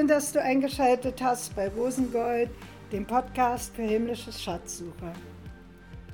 Schön, 0.00 0.08
dass 0.08 0.32
du 0.32 0.40
eingeschaltet 0.40 1.20
hast 1.20 1.54
bei 1.54 1.68
Rosengold, 1.68 2.48
dem 2.90 3.06
Podcast 3.06 3.76
für 3.76 3.82
himmlische 3.82 4.32
Schatzsucher. 4.32 5.12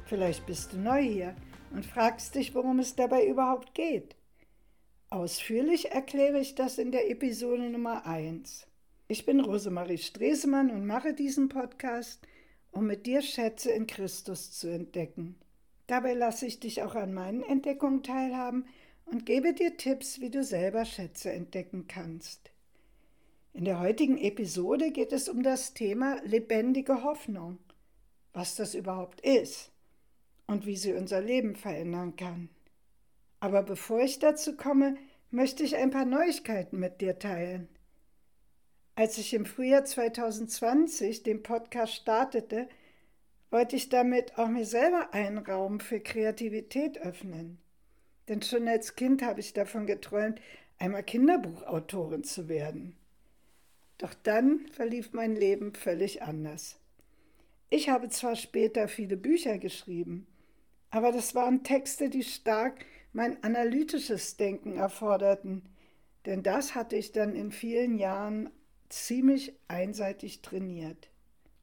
Vielleicht 0.06 0.44
bist 0.44 0.72
du 0.72 0.78
neu 0.78 1.00
hier 1.00 1.36
und 1.70 1.86
fragst 1.86 2.34
dich, 2.34 2.52
worum 2.56 2.80
es 2.80 2.96
dabei 2.96 3.24
überhaupt 3.24 3.74
geht. 3.74 4.16
Ausführlich 5.08 5.92
erkläre 5.92 6.40
ich 6.40 6.56
das 6.56 6.78
in 6.78 6.90
der 6.90 7.08
Episode 7.08 7.70
Nummer 7.70 8.04
1. 8.04 8.66
Ich 9.06 9.24
bin 9.24 9.38
Rosemarie 9.38 9.98
Stresemann 9.98 10.70
und 10.70 10.84
mache 10.84 11.14
diesen 11.14 11.48
Podcast, 11.48 12.26
um 12.72 12.88
mit 12.88 13.06
dir 13.06 13.22
Schätze 13.22 13.70
in 13.70 13.86
Christus 13.86 14.50
zu 14.50 14.66
entdecken. 14.66 15.38
Dabei 15.86 16.14
lasse 16.14 16.46
ich 16.46 16.58
dich 16.58 16.82
auch 16.82 16.96
an 16.96 17.14
meinen 17.14 17.44
Entdeckungen 17.44 18.02
teilhaben 18.02 18.66
und 19.04 19.26
gebe 19.26 19.52
dir 19.52 19.76
Tipps, 19.76 20.20
wie 20.20 20.30
du 20.30 20.42
selber 20.42 20.84
Schätze 20.84 21.30
entdecken 21.30 21.86
kannst. 21.86 22.50
In 23.56 23.64
der 23.64 23.80
heutigen 23.80 24.18
Episode 24.18 24.90
geht 24.90 25.14
es 25.14 25.30
um 25.30 25.42
das 25.42 25.72
Thema 25.72 26.20
lebendige 26.24 27.02
Hoffnung, 27.02 27.58
was 28.34 28.54
das 28.54 28.74
überhaupt 28.74 29.22
ist 29.22 29.72
und 30.46 30.66
wie 30.66 30.76
sie 30.76 30.92
unser 30.92 31.22
Leben 31.22 31.56
verändern 31.56 32.16
kann. 32.16 32.50
Aber 33.40 33.62
bevor 33.62 34.02
ich 34.02 34.18
dazu 34.18 34.58
komme, 34.58 34.98
möchte 35.30 35.62
ich 35.62 35.74
ein 35.74 35.90
paar 35.90 36.04
Neuigkeiten 36.04 36.78
mit 36.78 37.00
dir 37.00 37.18
teilen. 37.18 37.66
Als 38.94 39.16
ich 39.16 39.32
im 39.32 39.46
Frühjahr 39.46 39.86
2020 39.86 41.22
den 41.22 41.42
Podcast 41.42 41.94
startete, 41.94 42.68
wollte 43.50 43.76
ich 43.76 43.88
damit 43.88 44.36
auch 44.36 44.48
mir 44.48 44.66
selber 44.66 45.14
einen 45.14 45.38
Raum 45.38 45.80
für 45.80 46.00
Kreativität 46.00 46.98
öffnen. 46.98 47.56
Denn 48.28 48.42
schon 48.42 48.68
als 48.68 48.96
Kind 48.96 49.22
habe 49.22 49.40
ich 49.40 49.54
davon 49.54 49.86
geträumt, 49.86 50.42
einmal 50.78 51.04
Kinderbuchautorin 51.04 52.22
zu 52.22 52.50
werden. 52.50 52.98
Doch 53.98 54.14
dann 54.14 54.66
verlief 54.72 55.12
mein 55.12 55.36
Leben 55.36 55.74
völlig 55.74 56.22
anders. 56.22 56.78
Ich 57.70 57.88
habe 57.88 58.08
zwar 58.08 58.36
später 58.36 58.88
viele 58.88 59.16
Bücher 59.16 59.58
geschrieben, 59.58 60.26
aber 60.90 61.12
das 61.12 61.34
waren 61.34 61.64
Texte, 61.64 62.08
die 62.08 62.22
stark 62.22 62.84
mein 63.12 63.42
analytisches 63.42 64.36
Denken 64.36 64.76
erforderten, 64.76 65.62
denn 66.26 66.42
das 66.42 66.74
hatte 66.74 66.96
ich 66.96 67.12
dann 67.12 67.34
in 67.34 67.50
vielen 67.50 67.98
Jahren 67.98 68.50
ziemlich 68.88 69.54
einseitig 69.68 70.42
trainiert. 70.42 71.08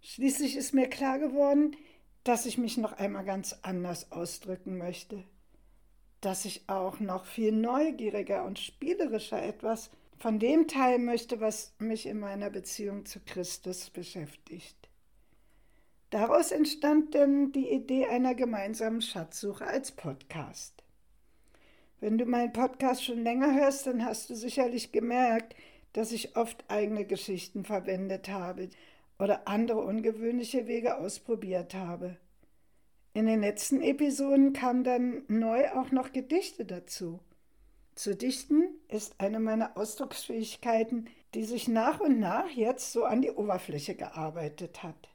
Schließlich 0.02 0.58
ist 0.58 0.74
mir 0.74 0.90
klar 0.90 1.20
geworden, 1.20 1.76
dass 2.24 2.46
ich 2.46 2.58
mich 2.58 2.78
noch 2.78 2.94
einmal 2.94 3.24
ganz 3.24 3.58
anders 3.62 4.12
ausdrücken 4.12 4.78
möchte, 4.78 5.24
dass 6.22 6.46
ich 6.46 6.68
auch 6.68 7.00
noch 7.00 7.26
viel 7.26 7.52
neugieriger 7.52 8.46
und 8.46 8.60
spielerischer 8.60 9.42
etwas 9.42 9.92
von 10.20 10.40
dem 10.40 10.68
teilen 10.68 11.06
möchte, 11.06 11.42
was 11.42 11.74
mich 11.80 12.06
in 12.06 12.20
meiner 12.20 12.50
Beziehung 12.50 13.06
zu 13.06 13.20
Christus 13.20 13.90
beschäftigt. 13.90 14.78
Daraus 16.10 16.52
entstand 16.52 17.14
denn 17.14 17.52
die 17.52 17.70
Idee 17.70 18.06
einer 18.06 18.36
gemeinsamen 18.36 19.02
Schatzsuche 19.02 19.66
als 19.66 19.92
Podcast. 19.92 20.84
Wenn 22.00 22.18
du 22.18 22.26
meinen 22.26 22.54
Podcast 22.54 23.04
schon 23.04 23.24
länger 23.24 23.56
hörst, 23.56 23.88
dann 23.88 24.06
hast 24.06 24.30
du 24.30 24.36
sicherlich 24.36 24.92
gemerkt, 24.92 25.56
dass 25.94 26.12
ich 26.12 26.36
oft 26.36 26.66
eigene 26.68 27.06
Geschichten 27.06 27.64
verwendet 27.64 28.30
habe 28.30 28.70
oder 29.20 29.48
andere 29.48 29.80
ungewöhnliche 29.80 30.68
Wege 30.68 30.98
ausprobiert 30.98 31.74
habe. 31.74 32.18
In 33.14 33.26
den 33.26 33.42
letzten 33.42 33.82
Episoden 33.82 34.54
kamen 34.54 34.84
dann 34.84 35.24
neu 35.28 35.70
auch 35.72 35.92
noch 35.92 36.12
Gedichte 36.12 36.66
dazu. 36.66 37.20
Zu 37.96 38.16
dichten 38.16 38.64
ist 38.88 39.16
eine 39.20 39.40
meiner 39.40 39.78
Ausdrucksfähigkeiten, 39.78 41.10
die 41.36 41.44
sich 41.44 41.68
nach 41.68 42.00
und 42.00 42.20
nach 42.20 42.50
jetzt 42.50 42.92
so 42.92 43.04
an 43.06 43.22
die 43.22 43.32
Oberfläche 43.32 43.96
gearbeitet 43.96 44.84
hat. 44.84 45.10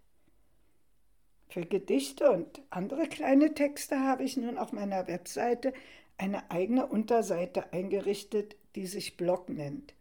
Für 1.49 1.65
Gedichte 1.65 2.31
und 2.31 2.63
andere 2.71 3.09
kleine 3.09 3.55
Texte 3.55 4.01
habe 4.01 4.23
ich 4.23 4.37
nun 4.37 4.59
auf 4.59 4.73
meiner 4.73 5.09
Webseite 5.09 5.73
eine 6.19 6.51
eigene 6.51 6.87
Unterseite 6.87 7.73
eingerichtet, 7.73 8.57
die 8.75 8.87
sich 8.87 9.17
Blog 9.17 9.49
nennt. 9.49 9.95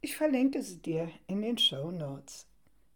Ich 0.00 0.16
verlinke 0.16 0.62
sie 0.62 0.78
dir 0.78 1.10
in 1.26 1.42
den 1.42 1.58
Show 1.58 1.90
Notes. 1.90 2.46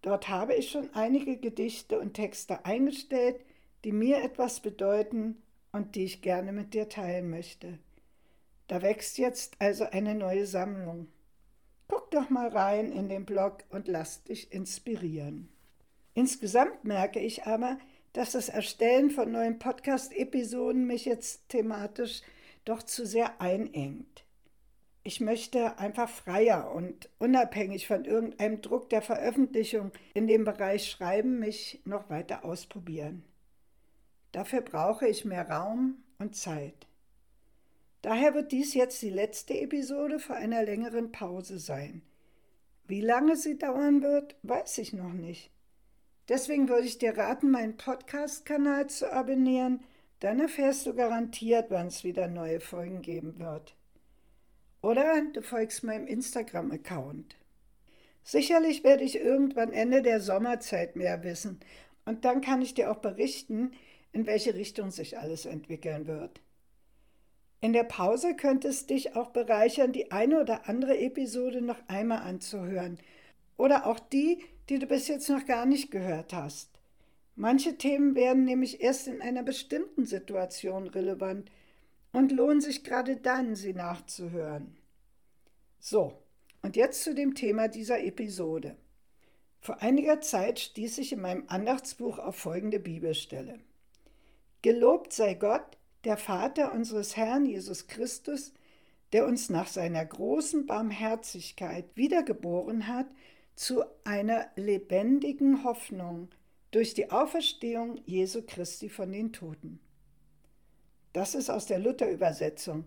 Dort 0.03 0.29
habe 0.29 0.55
ich 0.55 0.71
schon 0.71 0.93
einige 0.95 1.37
Gedichte 1.37 1.99
und 1.99 2.15
Texte 2.15 2.65
eingestellt, 2.65 3.41
die 3.85 3.93
mir 3.93 4.23
etwas 4.23 4.61
bedeuten 4.61 5.43
und 5.73 5.95
die 5.95 6.05
ich 6.05 6.23
gerne 6.23 6.53
mit 6.53 6.75
dir 6.75 6.89
teilen 6.89 7.31
möchte. 7.31 7.79
Da 8.73 8.81
wächst 8.81 9.19
jetzt 9.19 9.57
also 9.59 9.85
eine 9.85 10.15
neue 10.15 10.47
Sammlung. 10.47 11.09
Guck 11.89 12.11
doch 12.11 12.31
mal 12.31 12.49
rein 12.49 12.91
in 12.91 13.11
den 13.11 13.27
Blog 13.27 13.65
und 13.69 13.87
lass 13.87 14.25
dich 14.25 14.51
inspirieren. 14.51 15.51
Insgesamt 16.15 16.83
merke 16.83 17.21
ich 17.21 17.45
aber, 17.45 17.77
dass 18.15 18.33
das 18.33 18.49
Erstellen 18.49 19.11
von 19.11 19.31
neuen 19.31 19.59
Podcast-Episoden 19.59 20.87
mich 20.87 21.05
jetzt 21.05 21.51
thematisch 21.51 22.23
doch 22.65 22.83
zu 22.83 23.05
sehr 23.05 23.43
einengt. 23.43 24.25
Ich 25.03 25.21
möchte 25.21 25.79
einfach 25.79 26.09
freier 26.09 26.73
und 26.75 27.11
unabhängig 27.19 27.87
von 27.87 28.07
irgendeinem 28.07 28.63
Druck 28.63 28.89
der 28.89 29.03
Veröffentlichung 29.03 29.93
in 30.15 30.27
dem 30.27 30.47
Bereich 30.47 30.89
Schreiben 30.89 31.39
mich 31.39 31.83
noch 31.85 32.09
weiter 32.09 32.43
ausprobieren. 32.43 33.23
Dafür 34.31 34.63
brauche 34.63 35.07
ich 35.07 35.27
mehr 35.27 35.47
Raum 35.51 36.03
und 36.19 36.37
Zeit. 36.37 36.87
Daher 38.03 38.35
wird 38.35 38.51
dies 38.51 38.75
jetzt 38.75 39.01
die 39.03 39.11
letzte 39.11 39.59
Episode 39.61 40.19
vor 40.19 40.37
einer 40.37 40.65
längeren 40.65 41.13
Pause 41.13 41.59
sein. 41.59 42.03
Wie 42.89 43.01
lange 43.01 43.37
sie 43.37 43.57
dauern 43.57 44.03
wird, 44.03 44.37
weiß 44.43 44.79
ich 44.79 44.93
noch 44.93 45.13
nicht. 45.13 45.51
Deswegen 46.29 46.69
würde 46.69 46.87
ich 46.87 46.99
dir 46.99 47.17
raten, 47.17 47.51
meinen 47.51 47.77
Podcast-Kanal 47.77 48.89
zu 48.89 49.13
abonnieren, 49.13 49.85
dann 50.19 50.41
erfährst 50.41 50.87
du 50.87 50.95
garantiert, 50.95 51.67
wann 51.71 51.89
es 51.89 52.05
wieder 52.05 52.29
neue 52.29 52.61
Folgen 52.61 53.03
geben 53.03 53.39
wird. 53.39 53.77
Oder 54.83 55.23
du 55.33 55.43
folgst 55.43 55.85
meinem 55.85 56.07
Instagram-Account. 56.07 57.37
Sicherlich 58.25 58.83
werde 58.83 59.05
ich 59.05 59.17
irgendwann 59.17 59.73
Ende 59.73 60.03
der 60.03 60.21
Sommerzeit 60.21 60.97
mehr 60.97 61.23
wissen 61.23 61.61
und 62.05 62.25
dann 62.25 62.41
kann 62.41 62.63
ich 62.63 62.75
dir 62.75 62.91
auch 62.91 62.99
berichten, 62.99 63.73
in 64.13 64.27
welche 64.27 64.55
Richtung 64.55 64.91
sich 64.91 65.19
alles 65.19 65.47
entwickeln 65.47 66.07
wird. 66.07 66.41
In 67.63 67.73
der 67.73 67.85
Pause 67.85 68.35
könnte 68.35 68.67
es 68.67 68.87
dich 68.87 69.15
auch 69.15 69.31
bereichern, 69.31 69.93
die 69.93 70.11
eine 70.11 70.41
oder 70.41 70.69
andere 70.69 70.99
Episode 70.99 71.63
noch 71.63 71.79
einmal 71.87 72.19
anzuhören. 72.19 72.99
Oder 73.57 73.87
auch 73.87 74.01
die, 74.01 74.43
die 74.69 74.81
du 74.81 74.87
bis 74.87 75.07
jetzt 75.07 75.31
noch 75.31 75.47
gar 75.47 75.65
nicht 75.65 75.93
gehört 75.93 76.33
hast. 76.33 76.71
Manche 77.37 77.79
Themen 77.79 78.17
werden 78.17 78.45
nämlich 78.45 78.83
erst 78.83 79.07
in 79.07 79.23
einer 79.23 79.45
bestimmten 79.45 80.07
Situation 80.07 80.89
relevant 80.89 81.53
und 82.13 82.33
lohnen 82.33 82.61
sich 82.61 82.83
gerade 82.83 83.17
dann, 83.17 83.55
sie 83.55 83.75
nachzuhören. 83.75 84.77
So, 85.79 86.19
und 86.63 86.75
jetzt 86.75 87.05
zu 87.05 87.15
dem 87.15 87.35
Thema 87.37 87.69
dieser 87.69 88.03
Episode. 88.03 88.77
Vor 89.61 89.81
einiger 89.81 90.21
Zeit 90.21 90.59
stieß 90.59 90.99
ich 90.99 91.13
in 91.13 91.21
meinem 91.21 91.45
Andachtsbuch 91.47 92.19
auf 92.19 92.35
folgende 92.35 92.81
Bibelstelle. 92.81 93.61
Gelobt 94.63 95.13
sei 95.13 95.35
Gott, 95.35 95.79
der 96.05 96.17
Vater 96.17 96.73
unseres 96.73 97.17
Herrn 97.17 97.47
Jesus 97.47 97.87
Christus, 97.87 98.53
der 99.13 99.27
uns 99.27 99.51
nach 99.51 99.69
seiner 99.69 100.05
großen 100.05 100.67
Barmherzigkeit 100.67 101.85
wiedergeboren 101.95 102.87
hat 102.87 103.07
zu 103.55 103.85
einer 104.05 104.47
lebendigen 104.57 105.65
Hoffnung 105.65 106.29
durch 106.71 106.95
die 106.95 107.11
Auferstehung 107.11 108.01
Jesu 108.07 108.43
Christi 108.47 108.89
von 108.89 109.13
den 109.13 109.33
Toten. 109.33 109.79
Das 111.13 111.35
ist 111.35 111.51
aus 111.51 111.67
der 111.67 111.79
Luther-Übersetzung. 111.79 112.85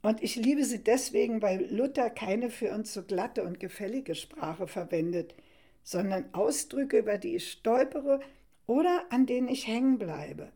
Und 0.00 0.22
ich 0.22 0.36
liebe 0.36 0.64
sie 0.64 0.82
deswegen, 0.82 1.42
weil 1.42 1.66
Luther 1.74 2.08
keine 2.08 2.50
für 2.50 2.72
uns 2.72 2.94
so 2.94 3.02
glatte 3.02 3.42
und 3.44 3.60
gefällige 3.60 4.14
Sprache 4.14 4.66
verwendet, 4.66 5.34
sondern 5.82 6.32
Ausdrücke, 6.32 6.98
über 6.98 7.18
die 7.18 7.36
ich 7.36 7.50
stolpere 7.50 8.20
oder 8.66 9.04
an 9.10 9.26
denen 9.26 9.48
ich 9.48 9.66
hängen 9.66 9.98
bleibe. 9.98 10.50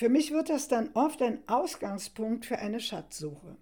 Für 0.00 0.08
mich 0.08 0.30
wird 0.30 0.48
das 0.48 0.66
dann 0.66 0.88
oft 0.94 1.20
ein 1.20 1.46
Ausgangspunkt 1.46 2.46
für 2.46 2.58
eine 2.58 2.80
Schatzsuche. 2.80 3.58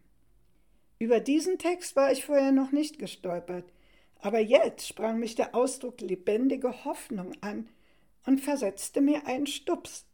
Über 1.01 1.19
diesen 1.19 1.59
Text 1.59 1.97
war 1.97 2.13
ich 2.13 2.27
vorher 2.27 2.53
noch 2.53 2.71
nicht 2.71 3.01
gestolpert, 3.01 3.65
aber 4.21 4.39
jetzt 4.39 4.87
sprang 4.87 5.19
mich 5.19 5.35
der 5.35 5.57
Ausdruck 5.57 6.01
lebendige 6.01 6.85
Hoffnung 6.85 7.33
an 7.41 7.69
und 8.25 8.41
versetzte 8.41 9.01
mir 9.01 9.27
einen 9.27 9.49
Stups. 9.49 10.07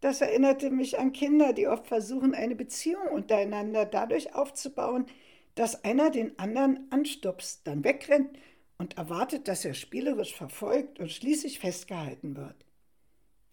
Das 0.00 0.20
erinnerte 0.20 0.68
mich 0.68 0.98
an 0.98 1.12
Kinder, 1.12 1.52
die 1.52 1.68
oft 1.68 1.86
versuchen, 1.86 2.34
eine 2.34 2.56
Beziehung 2.56 3.06
untereinander 3.06 3.84
dadurch 3.84 4.34
aufzubauen, 4.34 5.06
dass 5.54 5.84
einer 5.84 6.10
den 6.10 6.36
anderen 6.40 6.88
anstupst, 6.90 7.64
dann 7.68 7.84
wegrennt 7.84 8.36
und 8.78 8.98
erwartet, 8.98 9.46
dass 9.46 9.64
er 9.64 9.74
spielerisch 9.74 10.34
verfolgt 10.34 10.98
und 10.98 11.12
schließlich 11.12 11.60
festgehalten 11.60 12.36
wird. 12.36 12.56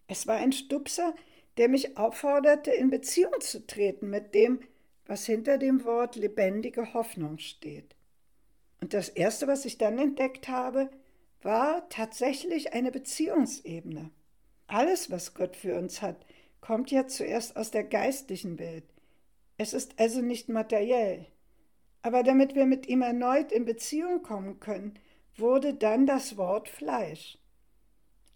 Es 0.08 0.26
war 0.26 0.38
ein 0.38 0.50
Stupser, 0.50 1.14
der 1.58 1.68
mich 1.68 1.98
aufforderte, 1.98 2.70
in 2.70 2.90
Beziehung 2.90 3.40
zu 3.40 3.66
treten 3.66 4.08
mit 4.08 4.34
dem, 4.34 4.60
was 5.06 5.26
hinter 5.26 5.58
dem 5.58 5.84
Wort 5.84 6.16
lebendige 6.16 6.94
Hoffnung 6.94 7.38
steht. 7.38 7.96
Und 8.80 8.94
das 8.94 9.08
Erste, 9.08 9.46
was 9.48 9.64
ich 9.64 9.78
dann 9.78 9.98
entdeckt 9.98 10.48
habe, 10.48 10.90
war 11.42 11.88
tatsächlich 11.88 12.72
eine 12.72 12.90
Beziehungsebene. 12.90 14.10
Alles, 14.66 15.10
was 15.10 15.34
Gott 15.34 15.56
für 15.56 15.76
uns 15.76 16.02
hat, 16.02 16.24
kommt 16.60 16.90
ja 16.90 17.06
zuerst 17.06 17.56
aus 17.56 17.70
der 17.70 17.84
geistlichen 17.84 18.58
Welt. 18.58 18.84
Es 19.56 19.72
ist 19.72 19.98
also 19.98 20.20
nicht 20.20 20.48
materiell. 20.48 21.26
Aber 22.02 22.22
damit 22.22 22.54
wir 22.54 22.66
mit 22.66 22.86
ihm 22.86 23.02
erneut 23.02 23.50
in 23.50 23.64
Beziehung 23.64 24.22
kommen 24.22 24.60
können, 24.60 24.98
wurde 25.36 25.74
dann 25.74 26.06
das 26.06 26.36
Wort 26.36 26.68
Fleisch. 26.68 27.38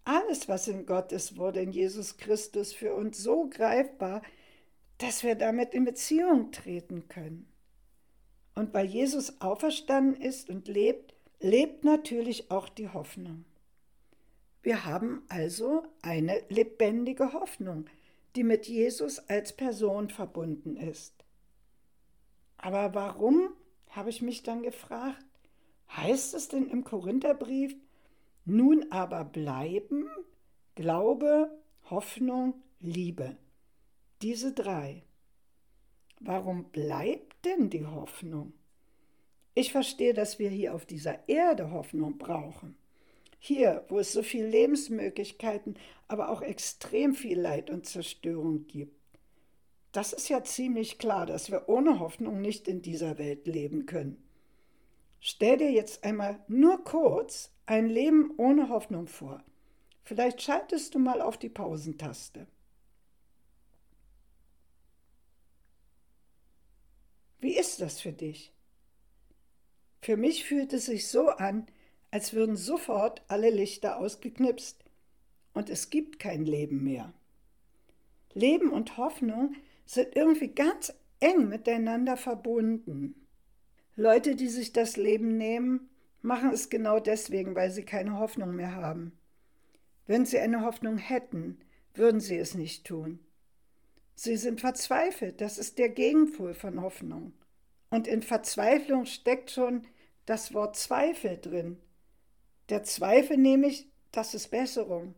Alles, 0.05 0.49
was 0.49 0.67
in 0.67 0.85
Gott 0.85 1.11
ist, 1.11 1.37
wurde 1.37 1.61
in 1.61 1.71
Jesus 1.71 2.17
Christus 2.17 2.73
für 2.73 2.93
uns 2.93 3.17
so 3.17 3.49
greifbar, 3.49 4.21
dass 4.97 5.23
wir 5.23 5.35
damit 5.35 5.73
in 5.73 5.85
Beziehung 5.85 6.51
treten 6.51 7.07
können. 7.07 7.47
Und 8.55 8.73
weil 8.73 8.85
Jesus 8.85 9.41
auferstanden 9.41 10.21
ist 10.21 10.49
und 10.49 10.67
lebt, 10.67 11.13
lebt 11.39 11.83
natürlich 11.83 12.51
auch 12.51 12.69
die 12.69 12.89
Hoffnung. 12.89 13.45
Wir 14.61 14.85
haben 14.85 15.23
also 15.29 15.83
eine 16.01 16.41
lebendige 16.49 17.33
Hoffnung, 17.33 17.85
die 18.35 18.43
mit 18.43 18.67
Jesus 18.67 19.19
als 19.29 19.53
Person 19.53 20.09
verbunden 20.09 20.77
ist. 20.77 21.13
Aber 22.57 22.93
warum, 22.93 23.49
habe 23.89 24.09
ich 24.09 24.21
mich 24.21 24.41
dann 24.43 24.63
gefragt, 24.63 25.25
heißt 25.95 26.33
es 26.33 26.47
denn 26.47 26.67
im 26.69 26.83
Korintherbrief, 26.83 27.75
nun 28.45 28.91
aber 28.91 29.23
bleiben 29.25 30.09
Glaube, 30.75 31.51
Hoffnung, 31.91 32.55
Liebe. 32.79 33.37
Diese 34.23 34.53
drei. 34.53 35.03
Warum 36.19 36.71
bleibt 36.71 37.45
denn 37.45 37.69
die 37.69 37.85
Hoffnung? 37.85 38.53
Ich 39.53 39.71
verstehe, 39.71 40.15
dass 40.15 40.39
wir 40.39 40.49
hier 40.49 40.73
auf 40.73 40.87
dieser 40.87 41.29
Erde 41.29 41.69
Hoffnung 41.69 42.17
brauchen. 42.17 42.75
Hier, 43.37 43.85
wo 43.89 43.99
es 43.99 44.13
so 44.13 44.23
viele 44.23 44.47
Lebensmöglichkeiten, 44.47 45.77
aber 46.07 46.29
auch 46.29 46.41
extrem 46.41 47.13
viel 47.13 47.39
Leid 47.39 47.69
und 47.69 47.85
Zerstörung 47.85 48.65
gibt. 48.65 48.99
Das 49.91 50.11
ist 50.11 50.27
ja 50.29 50.43
ziemlich 50.43 50.97
klar, 50.97 51.27
dass 51.27 51.51
wir 51.51 51.69
ohne 51.69 51.99
Hoffnung 51.99 52.41
nicht 52.41 52.67
in 52.67 52.81
dieser 52.81 53.19
Welt 53.19 53.45
leben 53.45 53.85
können. 53.85 54.23
Stell 55.19 55.57
dir 55.57 55.71
jetzt 55.71 56.03
einmal 56.03 56.43
nur 56.47 56.83
kurz 56.83 57.52
ein 57.65 57.89
Leben 57.89 58.33
ohne 58.37 58.69
Hoffnung 58.69 59.07
vor. 59.07 59.43
Vielleicht 60.03 60.41
schaltest 60.41 60.95
du 60.95 60.99
mal 60.99 61.21
auf 61.21 61.37
die 61.37 61.49
Pausentaste. 61.49 62.47
Wie 67.39 67.57
ist 67.57 67.81
das 67.81 67.99
für 67.99 68.13
dich? 68.13 68.51
Für 70.01 70.17
mich 70.17 70.45
fühlt 70.45 70.73
es 70.73 70.85
sich 70.85 71.07
so 71.07 71.29
an, 71.29 71.67
als 72.11 72.33
würden 72.33 72.55
sofort 72.55 73.23
alle 73.27 73.49
Lichter 73.49 73.97
ausgeknipst 73.97 74.83
und 75.53 75.69
es 75.69 75.89
gibt 75.89 76.19
kein 76.19 76.45
Leben 76.45 76.83
mehr. 76.83 77.13
Leben 78.33 78.69
und 78.69 78.97
Hoffnung 78.97 79.55
sind 79.85 80.15
irgendwie 80.15 80.49
ganz 80.49 80.93
eng 81.19 81.49
miteinander 81.49 82.17
verbunden. 82.17 83.15
Leute, 83.95 84.35
die 84.35 84.47
sich 84.47 84.73
das 84.73 84.97
Leben 84.97 85.37
nehmen, 85.37 85.89
machen 86.23 86.51
es 86.51 86.69
genau 86.69 86.99
deswegen, 86.99 87.55
weil 87.55 87.69
sie 87.69 87.83
keine 87.83 88.17
Hoffnung 88.17 88.55
mehr 88.55 88.75
haben. 88.75 89.11
Wenn 90.07 90.25
sie 90.25 90.39
eine 90.39 90.65
Hoffnung 90.65 90.97
hätten, 90.97 91.59
würden 91.93 92.19
sie 92.19 92.37
es 92.37 92.55
nicht 92.55 92.85
tun. 92.85 93.19
Sie 94.15 94.37
sind 94.37 94.61
verzweifelt, 94.61 95.41
das 95.41 95.57
ist 95.57 95.77
der 95.77 95.89
Gegenpol 95.89 96.53
von 96.53 96.81
Hoffnung. 96.81 97.33
Und 97.89 98.07
in 98.07 98.23
Verzweiflung 98.23 99.05
steckt 99.05 99.51
schon 99.51 99.85
das 100.25 100.53
Wort 100.53 100.75
Zweifel 100.75 101.37
drin. 101.37 101.77
Der 102.69 102.83
Zweifel 102.83 103.37
nämlich, 103.37 103.89
dass 104.11 104.33
es 104.33 104.47
Besserung, 104.47 105.15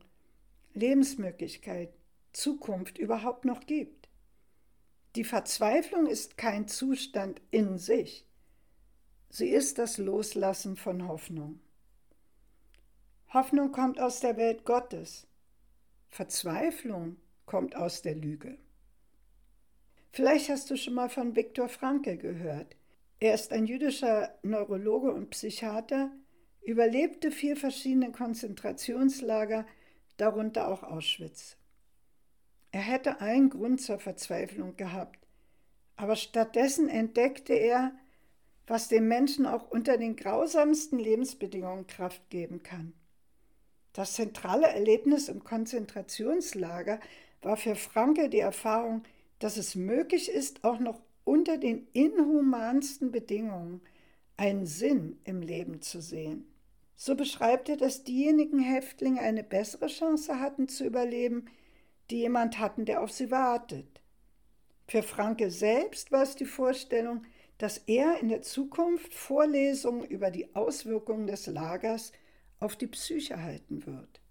Lebensmöglichkeit, 0.74 1.94
Zukunft 2.34 2.98
überhaupt 2.98 3.46
noch 3.46 3.66
gibt. 3.66 4.10
Die 5.16 5.24
Verzweiflung 5.24 6.08
ist 6.08 6.38
kein 6.38 6.68
Zustand 6.68 7.42
in 7.52 7.78
sich. 7.78 8.26
Sie 9.38 9.50
ist 9.50 9.80
das 9.80 9.98
Loslassen 9.98 10.78
von 10.78 11.10
Hoffnung. 11.10 11.60
Hoffnung 13.34 13.74
kommt 13.74 14.00
aus 14.00 14.22
der 14.22 14.38
Welt 14.38 14.64
Gottes. 14.64 15.28
Verzweiflung 16.08 17.18
kommt 17.46 17.76
aus 17.76 18.02
der 18.02 18.16
Lüge. 18.16 18.58
Vielleicht 20.14 20.48
hast 20.48 20.70
du 20.70 20.78
schon 20.78 20.94
mal 20.94 21.10
von 21.10 21.36
Viktor 21.36 21.68
Frankl 21.68 22.16
gehört. 22.16 22.78
Er 23.20 23.34
ist 23.34 23.52
ein 23.52 23.66
jüdischer 23.66 24.40
Neurologe 24.42 25.14
und 25.14 25.32
Psychiater, 25.32 26.12
überlebte 26.62 27.30
vier 27.30 27.58
verschiedene 27.58 28.14
Konzentrationslager, 28.14 29.66
darunter 30.16 30.70
auch 30.70 30.84
Auschwitz. 30.84 31.58
Er 32.72 32.84
hätte 32.84 33.20
einen 33.20 33.50
Grund 33.50 33.82
zur 33.82 34.00
Verzweiflung 34.00 34.78
gehabt, 34.78 35.28
aber 35.98 36.16
stattdessen 36.16 36.88
entdeckte 36.88 37.52
er, 37.52 37.92
was 38.68 38.88
dem 38.88 39.08
Menschen 39.08 39.46
auch 39.46 39.70
unter 39.70 39.98
den 39.98 40.16
grausamsten 40.16 41.00
Lebensbedingungen 41.00 41.88
Kraft 41.88 42.30
geben 42.30 42.64
kann. 42.64 42.94
Das 43.94 44.14
zentrale 44.14 44.68
Erlebnis 44.68 45.30
im 45.30 45.44
Konzentrationslager 45.44 47.00
war 47.42 47.58
für 47.58 47.76
Franke 47.76 48.30
die 48.30 48.40
Erfahrung, 48.40 49.04
dass 49.40 49.58
es 49.58 49.76
möglich 49.76 50.30
ist, 50.30 50.64
auch 50.64 50.80
noch 50.80 51.00
unter 51.24 51.58
den 51.58 51.88
inhumansten 51.94 53.12
Bedingungen 53.12 53.82
einen 54.38 54.66
Sinn 54.66 55.20
im 55.24 55.42
Leben 55.42 55.82
zu 55.82 56.02
sehen. 56.02 56.46
So 56.96 57.16
beschreibt 57.16 57.70
er, 57.70 57.78
dass 57.78 58.04
diejenigen 58.04 58.60
Häftlinge 58.60 59.22
eine 59.22 59.44
bessere 59.44 59.88
Chance 59.88 60.40
hatten 60.40 60.68
zu 60.68 60.86
überleben, 60.86 61.46
die 62.10 62.20
jemand 62.20 62.60
hatten, 62.60 62.86
der 62.86 63.02
auf 63.02 63.12
sie 63.12 63.32
wartet. 63.32 64.02
Für 64.88 65.04
Franke 65.04 65.50
selbst 65.50 66.12
war 66.12 66.24
es 66.24 66.36
die 66.36 66.46
Vorstellung, 66.46 67.24
dass 67.58 67.78
er 67.78 68.20
in 68.20 68.30
der 68.30 68.42
Zukunft 68.42 69.14
Vorlesungen 69.14 70.04
über 70.04 70.32
die 70.32 70.56
Auswirkungen 70.56 71.28
des 71.28 71.48
Lagers 71.48 72.12
auf 72.60 72.76
die 72.76 72.88
Psyche 72.88 73.42
halten 73.42 73.86
wird. 73.86 74.22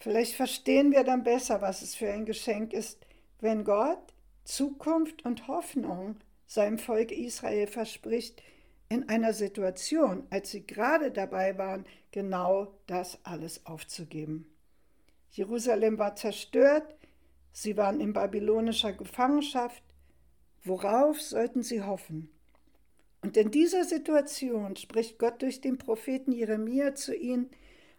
Vielleicht 0.00 0.34
verstehen 0.34 0.92
wir 0.92 1.04
dann 1.04 1.24
besser, 1.24 1.60
was 1.60 1.82
es 1.82 1.94
für 1.94 2.10
ein 2.10 2.24
Geschenk 2.24 2.72
ist, 2.72 3.04
wenn 3.40 3.64
Gott 3.64 4.14
Zukunft 4.44 5.24
und 5.24 5.48
Hoffnung 5.48 6.16
seinem 6.46 6.78
Volk 6.78 7.12
Israel 7.12 7.66
verspricht, 7.66 8.42
in 8.88 9.08
einer 9.10 9.34
Situation, 9.34 10.26
als 10.30 10.50
sie 10.50 10.66
gerade 10.66 11.10
dabei 11.10 11.58
waren, 11.58 11.84
genau 12.10 12.72
das 12.86 13.18
alles 13.24 13.66
aufzugeben. 13.66 14.46
Jerusalem 15.30 15.98
war 15.98 16.16
zerstört, 16.16 16.94
sie 17.52 17.76
waren 17.76 18.00
in 18.00 18.14
babylonischer 18.14 18.94
Gefangenschaft, 18.94 19.82
Worauf 20.64 21.20
sollten 21.20 21.62
sie 21.62 21.82
hoffen? 21.82 22.30
Und 23.22 23.36
in 23.36 23.50
dieser 23.50 23.84
Situation 23.84 24.76
spricht 24.76 25.18
Gott 25.18 25.42
durch 25.42 25.60
den 25.60 25.78
Propheten 25.78 26.32
Jeremia 26.32 26.94
zu 26.94 27.14
ihnen 27.14 27.50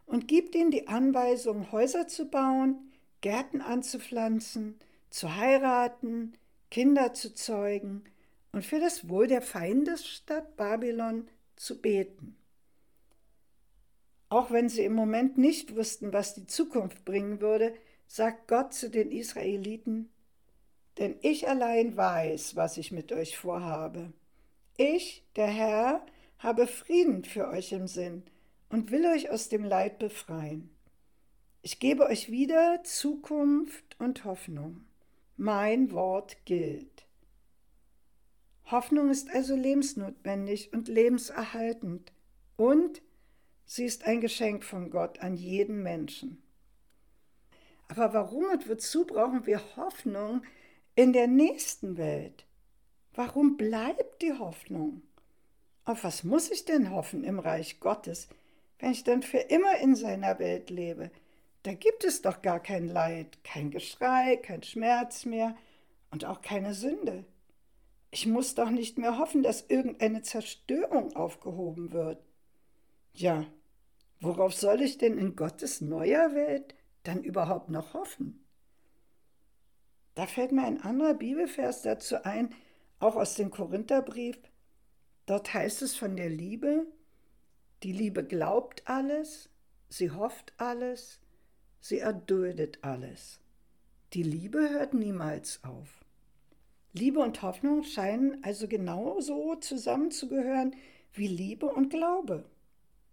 und 0.05 0.27
gibt 0.27 0.55
ihnen 0.55 0.71
die 0.71 0.87
Anweisung, 0.87 1.71
Häuser 1.71 2.07
zu 2.07 2.25
bauen, 2.25 2.91
Gärten 3.21 3.61
anzupflanzen, 3.61 4.79
zu 5.09 5.35
heiraten, 5.35 6.33
Kinder 6.71 7.13
zu 7.13 7.33
zeugen 7.33 8.03
und 8.51 8.65
für 8.65 8.79
das 8.79 9.09
Wohl 9.09 9.27
der 9.27 9.41
Feindesstadt 9.41 10.55
Babylon 10.55 11.27
zu 11.55 11.81
beten. 11.81 12.35
Auch 14.29 14.51
wenn 14.51 14.69
sie 14.69 14.83
im 14.83 14.93
Moment 14.93 15.37
nicht 15.37 15.75
wussten, 15.75 16.13
was 16.13 16.35
die 16.35 16.45
Zukunft 16.45 17.03
bringen 17.03 17.41
würde, 17.41 17.73
sagt 18.07 18.47
Gott 18.47 18.73
zu 18.73 18.89
den 18.89 19.11
Israeliten, 19.11 20.09
denn 20.99 21.15
ich 21.21 21.47
allein 21.47 21.95
weiß, 21.95 22.55
was 22.55 22.77
ich 22.77 22.91
mit 22.91 23.11
euch 23.11 23.37
vorhabe. 23.37 24.13
Ich, 24.77 25.25
der 25.35 25.47
Herr, 25.47 26.05
habe 26.39 26.67
Frieden 26.67 27.23
für 27.23 27.47
euch 27.47 27.71
im 27.71 27.87
Sinn 27.87 28.23
und 28.69 28.91
will 28.91 29.05
euch 29.05 29.29
aus 29.29 29.49
dem 29.49 29.63
Leid 29.63 29.99
befreien. 29.99 30.69
Ich 31.61 31.79
gebe 31.79 32.05
euch 32.05 32.29
wieder 32.31 32.81
Zukunft 32.83 33.99
und 33.99 34.23
Hoffnung. 34.23 34.85
Mein 35.35 35.91
Wort 35.91 36.37
gilt. 36.45 37.05
Hoffnung 38.65 39.09
ist 39.09 39.29
also 39.29 39.55
lebensnotwendig 39.55 40.73
und 40.73 40.87
lebenserhaltend 40.87 42.13
und 42.55 43.01
sie 43.65 43.85
ist 43.85 44.05
ein 44.05 44.21
Geschenk 44.21 44.63
von 44.63 44.91
Gott 44.91 45.19
an 45.19 45.35
jeden 45.35 45.81
Menschen. 45.81 46.41
Aber 47.87 48.13
warum 48.13 48.45
und 48.45 48.69
wozu 48.69 49.05
brauchen 49.05 49.45
wir 49.47 49.61
Hoffnung, 49.75 50.43
in 50.99 51.13
der 51.13 51.27
nächsten 51.27 51.95
Welt. 51.95 52.45
Warum 53.13 53.55
bleibt 53.55 54.21
die 54.21 54.33
Hoffnung? 54.33 55.01
Auf 55.85 56.03
was 56.03 56.25
muss 56.25 56.51
ich 56.51 56.65
denn 56.65 56.91
hoffen 56.91 57.23
im 57.23 57.39
Reich 57.39 57.79
Gottes, 57.79 58.27
wenn 58.79 58.91
ich 58.91 59.05
dann 59.05 59.23
für 59.23 59.37
immer 59.37 59.77
in 59.77 59.95
seiner 59.95 60.39
Welt 60.39 60.69
lebe? 60.69 61.09
Da 61.63 61.73
gibt 61.73 62.03
es 62.03 62.21
doch 62.21 62.41
gar 62.41 62.59
kein 62.59 62.89
Leid, 62.89 63.41
kein 63.45 63.71
Geschrei, 63.71 64.35
kein 64.43 64.61
Schmerz 64.61 65.23
mehr 65.23 65.55
und 66.11 66.25
auch 66.25 66.41
keine 66.41 66.73
Sünde. 66.73 67.23
Ich 68.11 68.27
muss 68.27 68.55
doch 68.55 68.69
nicht 68.69 68.97
mehr 68.97 69.17
hoffen, 69.17 69.41
dass 69.41 69.69
irgendeine 69.69 70.21
Zerstörung 70.21 71.15
aufgehoben 71.15 71.93
wird. 71.93 72.21
Ja, 73.13 73.45
worauf 74.19 74.53
soll 74.53 74.81
ich 74.81 74.97
denn 74.97 75.17
in 75.17 75.37
Gottes 75.37 75.79
neuer 75.79 76.35
Welt 76.35 76.75
dann 77.03 77.23
überhaupt 77.23 77.69
noch 77.69 77.93
hoffen? 77.93 78.43
Da 80.19 80.27
fällt 80.27 80.51
mir 80.51 80.65
ein 80.65 80.81
anderer 80.81 81.13
Bibelvers 81.13 81.81
dazu 81.81 82.25
ein, 82.25 82.53
auch 82.99 83.15
aus 83.15 83.35
dem 83.35 83.51
Korintherbrief. 83.51 84.37
Dort 85.25 85.53
heißt 85.53 85.81
es 85.81 85.95
von 85.95 86.17
der 86.17 86.29
Liebe, 86.29 86.85
die 87.83 87.93
Liebe 87.93 88.25
glaubt 88.25 88.83
alles, 88.85 89.49
sie 89.87 90.11
hofft 90.11 90.51
alles, 90.57 91.21
sie 91.79 91.99
erduldet 91.99 92.79
alles. 92.81 93.39
Die 94.11 94.23
Liebe 94.23 94.69
hört 94.69 94.93
niemals 94.93 95.63
auf. 95.63 95.87
Liebe 96.91 97.21
und 97.21 97.41
Hoffnung 97.41 97.83
scheinen 97.83 98.43
also 98.43 98.67
genauso 98.67 99.55
zusammenzugehören 99.55 100.75
wie 101.13 101.27
Liebe 101.27 101.67
und 101.67 101.91
Glaube. 101.91 102.43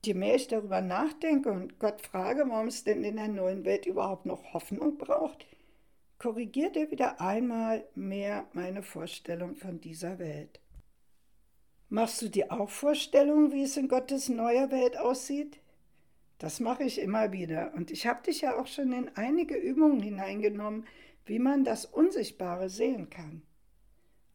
Je 0.04 0.14
mehr 0.14 0.34
ich 0.34 0.48
darüber 0.48 0.80
nachdenke 0.80 1.52
und 1.52 1.78
Gott 1.78 2.00
frage, 2.00 2.46
warum 2.48 2.66
es 2.66 2.82
denn 2.82 3.04
in 3.04 3.14
der 3.14 3.28
neuen 3.28 3.64
Welt 3.64 3.86
überhaupt 3.86 4.26
noch 4.26 4.54
Hoffnung 4.54 4.98
braucht, 4.98 5.46
korrigiert 6.18 6.76
er 6.76 6.90
wieder 6.90 7.20
einmal 7.20 7.84
mehr 7.94 8.46
meine 8.52 8.82
Vorstellung 8.82 9.54
von 9.56 9.80
dieser 9.80 10.18
Welt. 10.18 10.60
Machst 11.88 12.20
du 12.22 12.28
dir 12.28 12.50
auch 12.50 12.70
Vorstellungen, 12.70 13.52
wie 13.52 13.62
es 13.62 13.76
in 13.76 13.88
Gottes 13.88 14.28
neuer 14.28 14.70
Welt 14.70 14.98
aussieht? 14.98 15.60
Das 16.38 16.60
mache 16.60 16.84
ich 16.84 17.00
immer 17.00 17.32
wieder 17.32 17.72
und 17.74 17.90
ich 17.90 18.06
habe 18.06 18.22
dich 18.22 18.42
ja 18.42 18.58
auch 18.58 18.66
schon 18.66 18.92
in 18.92 19.08
einige 19.16 19.56
Übungen 19.56 20.00
hineingenommen, 20.00 20.86
wie 21.24 21.38
man 21.38 21.64
das 21.64 21.86
Unsichtbare 21.86 22.68
sehen 22.68 23.08
kann. 23.08 23.42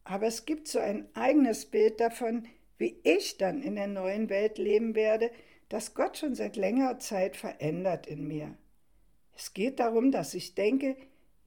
Aber 0.04 0.26
es 0.26 0.46
gibt 0.46 0.66
so 0.66 0.78
ein 0.78 1.08
eigenes 1.14 1.66
Bild 1.66 2.00
davon, 2.00 2.46
wie 2.78 2.98
ich 3.04 3.38
dann 3.38 3.62
in 3.62 3.76
der 3.76 3.86
neuen 3.86 4.28
Welt 4.28 4.58
leben 4.58 4.94
werde, 4.94 5.30
das 5.68 5.94
Gott 5.94 6.18
schon 6.18 6.34
seit 6.34 6.56
längerer 6.56 6.98
Zeit 6.98 7.36
verändert 7.36 8.06
in 8.06 8.26
mir. 8.26 8.56
Es 9.36 9.54
geht 9.54 9.78
darum, 9.78 10.10
dass 10.10 10.34
ich 10.34 10.54
denke, 10.54 10.96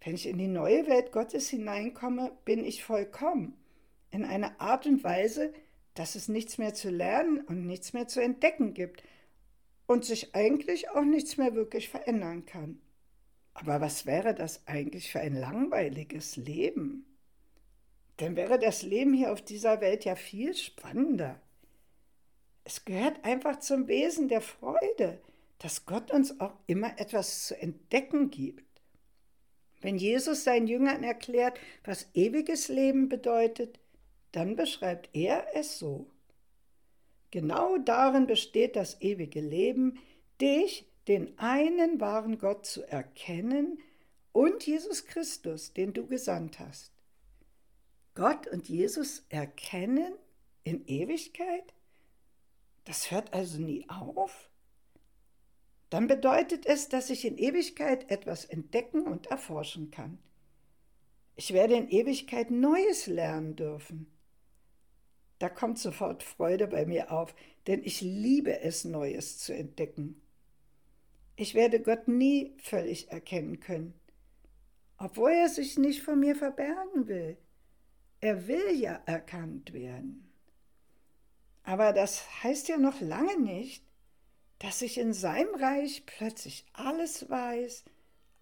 wenn 0.05 0.13
ich 0.13 0.27
in 0.27 0.37
die 0.37 0.47
neue 0.47 0.85
Welt 0.85 1.11
Gottes 1.11 1.49
hineinkomme, 1.49 2.31
bin 2.45 2.63
ich 2.63 2.83
vollkommen. 2.83 3.57
In 4.11 4.23
einer 4.23 4.61
Art 4.61 4.85
und 4.85 5.03
Weise, 5.03 5.51
dass 5.95 6.13
es 6.13 6.27
nichts 6.27 6.59
mehr 6.59 6.75
zu 6.75 6.91
lernen 6.91 7.41
und 7.41 7.65
nichts 7.65 7.91
mehr 7.91 8.07
zu 8.07 8.21
entdecken 8.21 8.75
gibt 8.75 9.03
und 9.87 10.05
sich 10.05 10.35
eigentlich 10.35 10.91
auch 10.91 11.03
nichts 11.03 11.37
mehr 11.37 11.55
wirklich 11.55 11.89
verändern 11.89 12.45
kann. 12.45 12.79
Aber 13.55 13.81
was 13.81 14.05
wäre 14.05 14.35
das 14.35 14.67
eigentlich 14.67 15.11
für 15.11 15.21
ein 15.21 15.33
langweiliges 15.33 16.35
Leben? 16.35 17.05
Dann 18.17 18.35
wäre 18.35 18.59
das 18.59 18.83
Leben 18.83 19.13
hier 19.13 19.33
auf 19.33 19.41
dieser 19.41 19.81
Welt 19.81 20.05
ja 20.05 20.15
viel 20.15 20.53
spannender. 20.53 21.41
Es 22.63 22.85
gehört 22.85 23.25
einfach 23.25 23.57
zum 23.59 23.87
Wesen 23.87 24.27
der 24.27 24.41
Freude, 24.41 25.19
dass 25.57 25.87
Gott 25.87 26.11
uns 26.11 26.39
auch 26.39 26.53
immer 26.67 26.99
etwas 26.99 27.47
zu 27.47 27.59
entdecken 27.59 28.29
gibt. 28.29 28.74
Wenn 29.81 29.97
Jesus 29.97 30.43
seinen 30.43 30.67
Jüngern 30.67 31.03
erklärt, 31.03 31.59
was 31.83 32.07
ewiges 32.13 32.67
Leben 32.69 33.09
bedeutet, 33.09 33.79
dann 34.31 34.55
beschreibt 34.55 35.09
er 35.13 35.47
es 35.53 35.79
so. 35.79 36.07
Genau 37.31 37.77
darin 37.77 38.27
besteht 38.27 38.75
das 38.75 39.01
ewige 39.01 39.41
Leben, 39.41 39.99
dich, 40.41 40.85
den 41.07 41.37
einen 41.37 41.99
wahren 41.99 42.37
Gott 42.37 42.65
zu 42.65 42.83
erkennen 42.83 43.79
und 44.31 44.65
Jesus 44.65 45.05
Christus, 45.05 45.73
den 45.73 45.93
du 45.93 46.07
gesandt 46.07 46.59
hast. 46.59 46.91
Gott 48.15 48.47
und 48.47 48.69
Jesus 48.69 49.25
erkennen 49.29 50.13
in 50.63 50.85
Ewigkeit? 50.87 51.73
Das 52.85 53.11
hört 53.11 53.33
also 53.33 53.59
nie 53.59 53.85
auf? 53.89 54.49
Dann 55.95 56.07
bedeutet 56.07 56.65
es, 56.65 56.89
dass 56.89 57.09
ich 57.09 57.23
in 57.23 57.37
Ewigkeit 57.37 58.11
etwas 58.11 58.43
entdecken 58.43 59.07
und 59.07 59.27
erforschen 59.27 59.91
kann. 59.91 60.17
Ich 61.37 61.53
werde 61.53 61.75
in 61.75 61.87
Ewigkeit 61.87 62.51
Neues 62.51 63.07
lernen 63.07 63.55
dürfen. 63.55 64.05
Da 65.39 65.47
kommt 65.47 65.79
sofort 65.79 66.21
Freude 66.21 66.67
bei 66.67 66.85
mir 66.85 67.13
auf, 67.13 67.33
denn 67.65 67.81
ich 67.81 68.01
liebe 68.01 68.59
es, 68.59 68.83
Neues 68.83 69.37
zu 69.37 69.55
entdecken. 69.55 70.21
Ich 71.37 71.55
werde 71.55 71.79
Gott 71.79 72.09
nie 72.09 72.57
völlig 72.57 73.09
erkennen 73.09 73.61
können, 73.61 73.93
obwohl 74.97 75.31
er 75.31 75.47
sich 75.47 75.77
nicht 75.77 76.01
von 76.01 76.19
mir 76.19 76.35
verbergen 76.35 77.07
will. 77.07 77.37
Er 78.19 78.49
will 78.49 78.77
ja 78.77 79.01
erkannt 79.05 79.71
werden. 79.71 80.29
Aber 81.63 81.93
das 81.93 82.43
heißt 82.43 82.67
ja 82.67 82.75
noch 82.75 82.99
lange 82.99 83.39
nicht, 83.39 83.85
dass 84.59 84.81
ich 84.81 84.97
in 84.97 85.13
seinem 85.13 85.53
Reich 85.55 86.05
plötzlich 86.05 86.65
alles 86.73 87.29
weiß, 87.29 87.83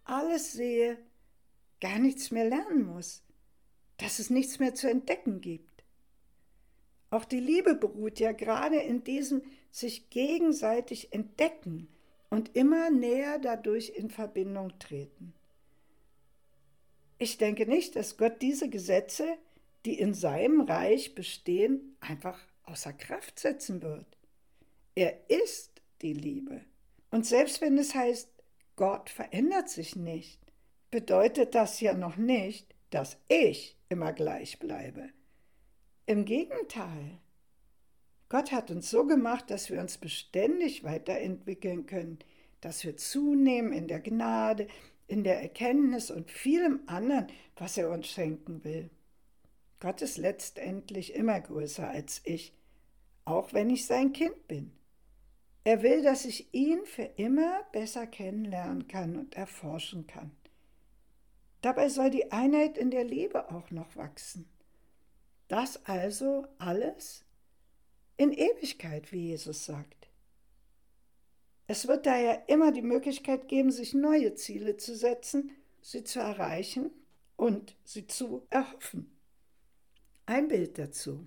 alles 0.03 0.53
sehe, 0.53 0.97
gar 1.81 1.99
nichts 1.99 2.31
mehr 2.31 2.45
lernen 2.45 2.83
muss, 2.83 3.23
dass 3.97 4.19
es 4.19 4.29
nichts 4.29 4.59
mehr 4.59 4.75
zu 4.75 4.89
entdecken 4.89 5.41
gibt. 5.41 5.83
Auch 7.09 7.25
die 7.25 7.39
Liebe 7.39 7.75
beruht 7.75 8.19
ja 8.19 8.31
gerade 8.31 8.77
in 8.77 9.03
diesem 9.03 9.43
sich 9.71 10.09
gegenseitig 10.09 11.13
entdecken 11.13 11.87
und 12.29 12.55
immer 12.55 12.89
näher 12.89 13.37
dadurch 13.37 13.89
in 13.89 14.09
Verbindung 14.09 14.77
treten. 14.79 15.33
Ich 17.19 17.37
denke 17.37 17.67
nicht, 17.67 17.95
dass 17.95 18.17
Gott 18.17 18.41
diese 18.41 18.69
Gesetze, 18.69 19.37
die 19.85 19.99
in 19.99 20.13
seinem 20.13 20.61
Reich 20.61 21.15
bestehen, 21.15 21.95
einfach 21.99 22.39
außer 22.63 22.93
Kraft 22.93 23.39
setzen 23.39 23.81
wird. 23.81 24.17
Er 24.95 25.29
ist 25.29 25.72
die 26.03 26.13
Liebe. 26.13 26.61
Und 27.09 27.25
selbst 27.25 27.61
wenn 27.61 27.77
es 27.77 27.95
heißt, 27.95 28.29
Gott 28.75 29.09
verändert 29.09 29.69
sich 29.69 29.95
nicht, 29.95 30.39
bedeutet 30.91 31.55
das 31.55 31.79
ja 31.79 31.93
noch 31.93 32.17
nicht, 32.17 32.75
dass 32.89 33.17
ich 33.27 33.77
immer 33.89 34.13
gleich 34.13 34.59
bleibe. 34.59 35.09
Im 36.05 36.25
Gegenteil. 36.25 37.19
Gott 38.29 38.51
hat 38.51 38.71
uns 38.71 38.89
so 38.89 39.05
gemacht, 39.05 39.49
dass 39.49 39.69
wir 39.69 39.79
uns 39.79 39.97
beständig 39.97 40.83
weiterentwickeln 40.83 41.85
können, 41.85 42.19
dass 42.61 42.83
wir 42.83 42.97
zunehmen 42.97 43.73
in 43.73 43.87
der 43.87 43.99
Gnade, 43.99 44.67
in 45.07 45.23
der 45.23 45.41
Erkenntnis 45.41 46.11
und 46.11 46.31
vielem 46.31 46.81
anderen, 46.87 47.27
was 47.55 47.77
er 47.77 47.89
uns 47.89 48.07
schenken 48.07 48.63
will. 48.63 48.89
Gott 49.79 50.01
ist 50.01 50.17
letztendlich 50.17 51.13
immer 51.13 51.39
größer 51.39 51.87
als 51.87 52.21
ich, 52.23 52.53
auch 53.25 53.53
wenn 53.53 53.69
ich 53.69 53.85
sein 53.85 54.13
Kind 54.13 54.47
bin. 54.47 54.71
Er 55.63 55.81
will, 55.81 56.01
dass 56.01 56.25
ich 56.25 56.53
ihn 56.53 56.85
für 56.85 57.09
immer 57.15 57.63
besser 57.71 58.05
kennenlernen 58.05 58.87
kann 58.87 59.15
und 59.15 59.35
erforschen 59.35 60.07
kann. 60.07 60.31
Dabei 61.61 61.87
soll 61.87 62.09
die 62.09 62.31
Einheit 62.31 62.77
in 62.77 62.91
der 62.91 63.05
Liebe 63.05 63.49
auch 63.49 63.71
noch 63.71 63.95
wachsen. 63.95 64.45
Das 65.47 65.85
also 65.85 66.45
alles 66.57 67.23
in 68.17 68.33
Ewigkeit, 68.33 69.11
wie 69.13 69.29
Jesus 69.29 69.65
sagt. 69.65 70.09
Es 71.67 71.87
wird 71.87 72.05
daher 72.05 72.49
immer 72.49 72.73
die 72.73 72.81
Möglichkeit 72.81 73.47
geben, 73.47 73.71
sich 73.71 73.93
neue 73.93 74.35
Ziele 74.35 74.75
zu 74.75 74.95
setzen, 74.95 75.51
sie 75.81 76.03
zu 76.03 76.19
erreichen 76.19 76.91
und 77.37 77.75
sie 77.85 78.05
zu 78.05 78.45
erhoffen. 78.49 79.09
Ein 80.25 80.49
Bild 80.49 80.77
dazu. 80.77 81.25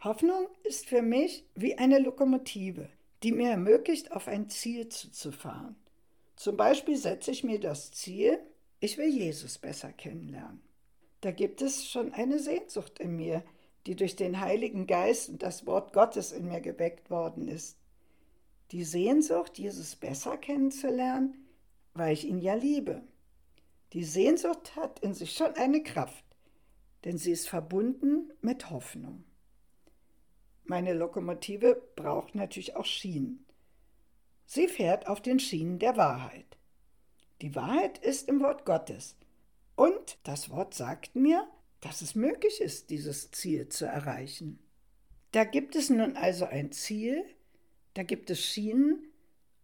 Hoffnung 0.00 0.48
ist 0.64 0.86
für 0.86 1.02
mich 1.02 1.44
wie 1.54 1.78
eine 1.78 2.00
Lokomotive, 2.00 2.88
die 3.26 3.32
mir 3.32 3.50
ermöglicht, 3.50 4.12
auf 4.12 4.28
ein 4.28 4.48
Ziel 4.48 4.88
zuzufahren. 4.88 5.74
Zum 6.36 6.56
Beispiel 6.56 6.96
setze 6.96 7.32
ich 7.32 7.42
mir 7.42 7.58
das 7.58 7.90
Ziel, 7.90 8.38
ich 8.78 8.98
will 8.98 9.08
Jesus 9.08 9.58
besser 9.58 9.92
kennenlernen. 9.92 10.62
Da 11.22 11.32
gibt 11.32 11.60
es 11.60 11.88
schon 11.88 12.12
eine 12.12 12.38
Sehnsucht 12.38 13.00
in 13.00 13.16
mir, 13.16 13.42
die 13.84 13.96
durch 13.96 14.14
den 14.14 14.40
Heiligen 14.40 14.86
Geist 14.86 15.28
und 15.28 15.42
das 15.42 15.66
Wort 15.66 15.92
Gottes 15.92 16.30
in 16.30 16.46
mir 16.46 16.60
geweckt 16.60 17.10
worden 17.10 17.48
ist. 17.48 17.76
Die 18.70 18.84
Sehnsucht, 18.84 19.58
Jesus 19.58 19.96
besser 19.96 20.36
kennenzulernen, 20.36 21.48
weil 21.94 22.12
ich 22.12 22.28
ihn 22.28 22.38
ja 22.38 22.54
liebe. 22.54 23.02
Die 23.92 24.04
Sehnsucht 24.04 24.76
hat 24.76 25.00
in 25.00 25.14
sich 25.14 25.32
schon 25.32 25.52
eine 25.54 25.82
Kraft 25.82 26.24
denn 27.06 27.18
sie 27.18 27.30
ist 27.30 27.48
verbunden 27.48 28.32
mit 28.40 28.68
Hoffnung. 28.70 29.22
Meine 30.68 30.94
Lokomotive 30.94 31.80
braucht 31.94 32.34
natürlich 32.34 32.74
auch 32.74 32.84
Schienen. 32.84 33.46
Sie 34.46 34.66
fährt 34.66 35.06
auf 35.06 35.22
den 35.22 35.38
Schienen 35.38 35.78
der 35.78 35.96
Wahrheit. 35.96 36.56
Die 37.40 37.54
Wahrheit 37.54 37.98
ist 37.98 38.28
im 38.28 38.40
Wort 38.40 38.64
Gottes. 38.64 39.16
Und 39.76 40.18
das 40.24 40.50
Wort 40.50 40.74
sagt 40.74 41.14
mir, 41.14 41.46
dass 41.80 42.02
es 42.02 42.14
möglich 42.14 42.60
ist, 42.60 42.90
dieses 42.90 43.30
Ziel 43.30 43.68
zu 43.68 43.84
erreichen. 43.84 44.58
Da 45.30 45.44
gibt 45.44 45.76
es 45.76 45.90
nun 45.90 46.16
also 46.16 46.46
ein 46.46 46.72
Ziel, 46.72 47.24
da 47.94 48.02
gibt 48.02 48.30
es 48.30 48.44
Schienen 48.44 49.12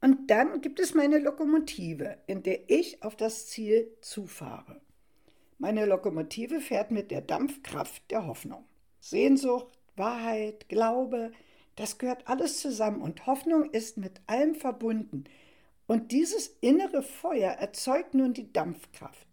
und 0.00 0.30
dann 0.30 0.60
gibt 0.60 0.78
es 0.78 0.94
meine 0.94 1.18
Lokomotive, 1.18 2.18
in 2.26 2.42
der 2.42 2.70
ich 2.70 3.02
auf 3.02 3.16
das 3.16 3.48
Ziel 3.48 3.96
zufahre. 4.02 4.80
Meine 5.58 5.86
Lokomotive 5.86 6.60
fährt 6.60 6.90
mit 6.90 7.10
der 7.10 7.22
Dampfkraft 7.22 8.10
der 8.10 8.26
Hoffnung. 8.26 8.64
Sehnsucht, 9.00 9.78
Wahrheit, 9.96 10.68
Glaube, 10.68 11.32
das 11.76 11.98
gehört 11.98 12.28
alles 12.28 12.60
zusammen 12.60 13.00
und 13.02 13.26
Hoffnung 13.26 13.70
ist 13.70 13.96
mit 13.96 14.20
allem 14.26 14.54
verbunden. 14.54 15.24
Und 15.86 16.12
dieses 16.12 16.48
innere 16.60 17.02
Feuer 17.02 17.52
erzeugt 17.52 18.14
nun 18.14 18.34
die 18.34 18.52
Dampfkraft. 18.52 19.26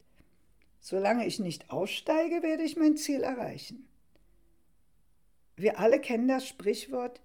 Solange 0.79 1.25
ich 1.25 1.39
nicht 1.39 1.69
aussteige, 1.69 2.41
werde 2.41 2.63
ich 2.63 2.77
mein 2.77 2.97
Ziel 2.97 3.21
erreichen. 3.21 3.87
Wir 5.55 5.79
alle 5.79 5.99
kennen 5.99 6.27
das 6.27 6.47
Sprichwort, 6.47 7.21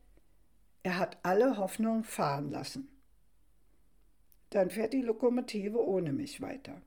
er 0.83 0.99
hat 0.99 1.19
alle 1.23 1.57
Hoffnung 1.57 2.05
fahren 2.05 2.51
lassen. 2.51 2.89
Dann 4.51 4.71
fährt 4.71 4.93
die 4.93 5.03
Lokomotive 5.03 5.85
ohne 5.85 6.13
mich 6.13 6.41
weiter. 6.41 6.83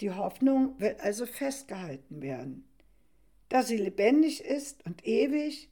Die 0.00 0.10
Hoffnung 0.10 0.80
will 0.80 0.96
also 1.00 1.26
festgehalten 1.26 2.22
werden. 2.22 2.64
Da 3.52 3.62
sie 3.62 3.76
lebendig 3.76 4.42
ist 4.42 4.82
und 4.86 5.06
ewig, 5.06 5.68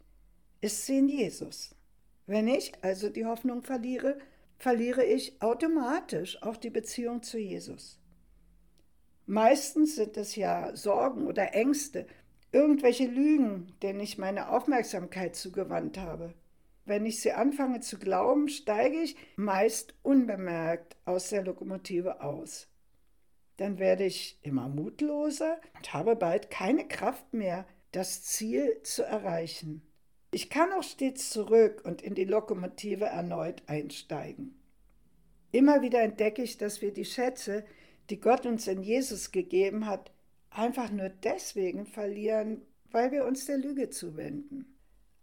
ist 0.61 0.85
sie 0.85 0.99
in 0.99 1.09
Jesus. 1.09 1.75
Wenn 2.27 2.47
ich 2.47 2.75
also 2.85 3.09
die 3.09 3.25
Hoffnung 3.25 3.63
verliere, 3.63 4.19
verliere 4.59 5.03
ich 5.03 5.41
automatisch 5.41 6.43
auch 6.43 6.59
die 6.59 6.69
Beziehung 6.69 7.23
zu 7.23 7.39
Jesus. 7.39 7.99
Meistens 9.25 9.97
sind 9.97 10.19
es 10.19 10.37
ja 10.37 10.77
Sorgen 10.77 11.27
oder 11.27 11.55
Ängste, 11.55 12.07
irgendwelche 12.53 13.07
Lügen, 13.07 13.75
denen 13.83 14.01
ich 14.01 14.19
meine 14.19 14.51
Aufmerksamkeit 14.51 15.35
zugewandt 15.35 15.97
habe. 15.97 16.35
Wenn 16.85 17.07
ich 17.07 17.23
sie 17.23 17.33
anfange 17.33 17.81
zu 17.81 17.99
glauben, 17.99 18.51
steige 18.51 19.01
ich 19.01 19.17
meist 19.37 19.95
unbemerkt 20.03 20.99
aus 21.07 21.31
der 21.31 21.45
Lokomotive 21.45 22.21
aus. 22.21 22.69
Dann 23.61 23.79
werde 23.79 24.07
ich 24.07 24.39
immer 24.41 24.71
mutloser 24.71 25.61
und 25.77 25.93
habe 25.93 26.17
bald 26.17 26.51
keine 26.51 26.89
Kraft 26.89 27.35
mehr, 27.35 27.67
das 27.93 28.23
Ziel 28.23 28.81
zu 28.85 29.03
erreichen. 29.03 29.83
Ich 30.31 30.49
kann 30.49 30.73
auch 30.73 30.83
stets 30.83 31.29
zurück 31.29 31.83
und 31.85 32.01
in 32.01 32.15
die 32.15 32.25
Lokomotive 32.25 33.05
erneut 33.05 33.63
einsteigen. 33.67 34.59
Immer 35.53 35.83
wieder 35.83 36.01
entdecke 36.01 36.43
ich, 36.43 36.57
dass 36.57 36.81
wir 36.81 36.95
die 36.95 37.05
Schätze, 37.05 37.67
die 38.09 38.19
Gott 38.19 38.47
uns 38.47 38.67
in 38.67 38.83
Jesus 38.83 39.31
gegeben 39.31 39.85
hat, 39.85 40.11
einfach 40.49 40.91
nur 40.91 41.11
deswegen 41.11 41.85
verlieren, 41.85 42.63
weil 42.91 43.13
wir 43.13 43.27
uns 43.27 43.45
der 43.45 43.59
Lüge 43.59 43.91
zuwenden. 43.91 44.75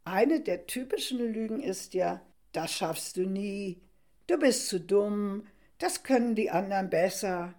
Eine 0.04 0.42
der 0.42 0.68
typischen 0.68 1.18
Lügen 1.18 1.60
ist 1.60 1.96
ja, 1.96 2.22
das 2.52 2.72
schaffst 2.72 3.18
du 3.18 3.26
nie, 3.26 3.82
du 4.28 4.38
bist 4.38 4.68
zu 4.68 4.80
dumm, 4.80 5.48
das 5.80 6.04
können 6.04 6.36
die 6.36 6.52
anderen 6.52 6.92
besser. 6.92 7.56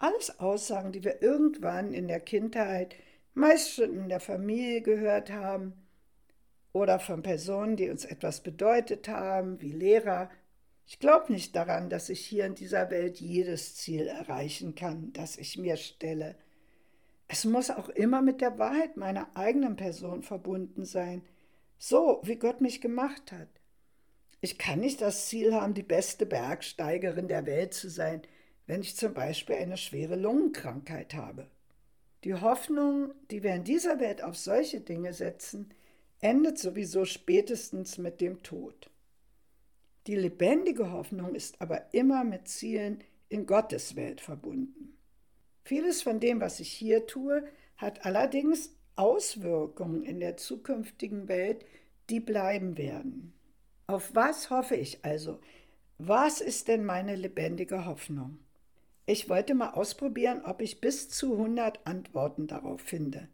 Alles 0.00 0.40
Aussagen, 0.40 0.90
die 0.90 1.04
wir 1.04 1.22
irgendwann 1.22 1.94
in 1.94 2.08
der 2.08 2.18
Kindheit, 2.18 2.96
meist 3.34 3.74
schon 3.74 3.94
in 3.94 4.08
der 4.08 4.18
Familie 4.18 4.82
gehört 4.82 5.30
haben 5.30 5.74
oder 6.72 6.98
von 6.98 7.22
Personen, 7.22 7.76
die 7.76 7.88
uns 7.88 8.04
etwas 8.04 8.42
bedeutet 8.42 9.06
haben, 9.06 9.60
wie 9.60 9.70
Lehrer. 9.70 10.28
Ich 10.86 10.98
glaube 10.98 11.32
nicht 11.32 11.54
daran, 11.54 11.88
dass 11.88 12.08
ich 12.08 12.26
hier 12.26 12.46
in 12.46 12.56
dieser 12.56 12.90
Welt 12.90 13.20
jedes 13.20 13.76
Ziel 13.76 14.08
erreichen 14.08 14.74
kann, 14.74 15.12
das 15.12 15.36
ich 15.36 15.56
mir 15.56 15.76
stelle. 15.76 16.34
Es 17.28 17.44
muss 17.44 17.70
auch 17.70 17.90
immer 17.90 18.20
mit 18.20 18.40
der 18.40 18.58
Wahrheit 18.58 18.96
meiner 18.96 19.36
eigenen 19.36 19.76
Person 19.76 20.24
verbunden 20.24 20.84
sein– 20.84 21.22
so 21.80 22.20
wie 22.24 22.36
Gott 22.36 22.60
mich 22.60 22.82
gemacht 22.82 23.32
hat. 23.32 23.48
Ich 24.42 24.58
kann 24.58 24.80
nicht 24.80 25.00
das 25.00 25.26
Ziel 25.26 25.54
haben, 25.54 25.74
die 25.74 25.82
beste 25.82 26.26
Bergsteigerin 26.26 27.26
der 27.26 27.46
Welt 27.46 27.74
zu 27.74 27.88
sein, 27.88 28.22
wenn 28.70 28.82
ich 28.82 28.94
zum 28.94 29.14
Beispiel 29.14 29.56
eine 29.56 29.76
schwere 29.76 30.14
Lungenkrankheit 30.14 31.14
habe. 31.14 31.48
Die 32.22 32.34
Hoffnung, 32.34 33.12
die 33.28 33.42
wir 33.42 33.52
in 33.52 33.64
dieser 33.64 33.98
Welt 33.98 34.22
auf 34.22 34.36
solche 34.36 34.80
Dinge 34.80 35.12
setzen, 35.12 35.74
endet 36.20 36.56
sowieso 36.56 37.04
spätestens 37.04 37.98
mit 37.98 38.20
dem 38.20 38.44
Tod. 38.44 38.88
Die 40.06 40.14
lebendige 40.14 40.92
Hoffnung 40.92 41.34
ist 41.34 41.60
aber 41.60 41.92
immer 41.92 42.22
mit 42.22 42.46
Zielen 42.46 43.02
in 43.28 43.44
Gottes 43.44 43.96
Welt 43.96 44.20
verbunden. 44.20 44.96
Vieles 45.64 46.02
von 46.02 46.20
dem, 46.20 46.40
was 46.40 46.60
ich 46.60 46.70
hier 46.70 47.08
tue, 47.08 47.42
hat 47.76 48.06
allerdings 48.06 48.72
Auswirkungen 48.94 50.04
in 50.04 50.20
der 50.20 50.36
zukünftigen 50.36 51.26
Welt, 51.26 51.64
die 52.08 52.20
bleiben 52.20 52.78
werden. 52.78 53.32
Auf 53.88 54.14
was 54.14 54.48
hoffe 54.48 54.76
ich 54.76 55.04
also? 55.04 55.40
Was 55.98 56.40
ist 56.40 56.68
denn 56.68 56.84
meine 56.84 57.16
lebendige 57.16 57.84
Hoffnung? 57.84 58.38
Ich 59.06 59.28
wollte 59.28 59.54
mal 59.54 59.70
ausprobieren, 59.70 60.42
ob 60.44 60.60
ich 60.60 60.80
bis 60.80 61.08
zu 61.08 61.32
100 61.32 61.86
Antworten 61.86 62.46
darauf 62.46 62.80
finde. 62.80 63.28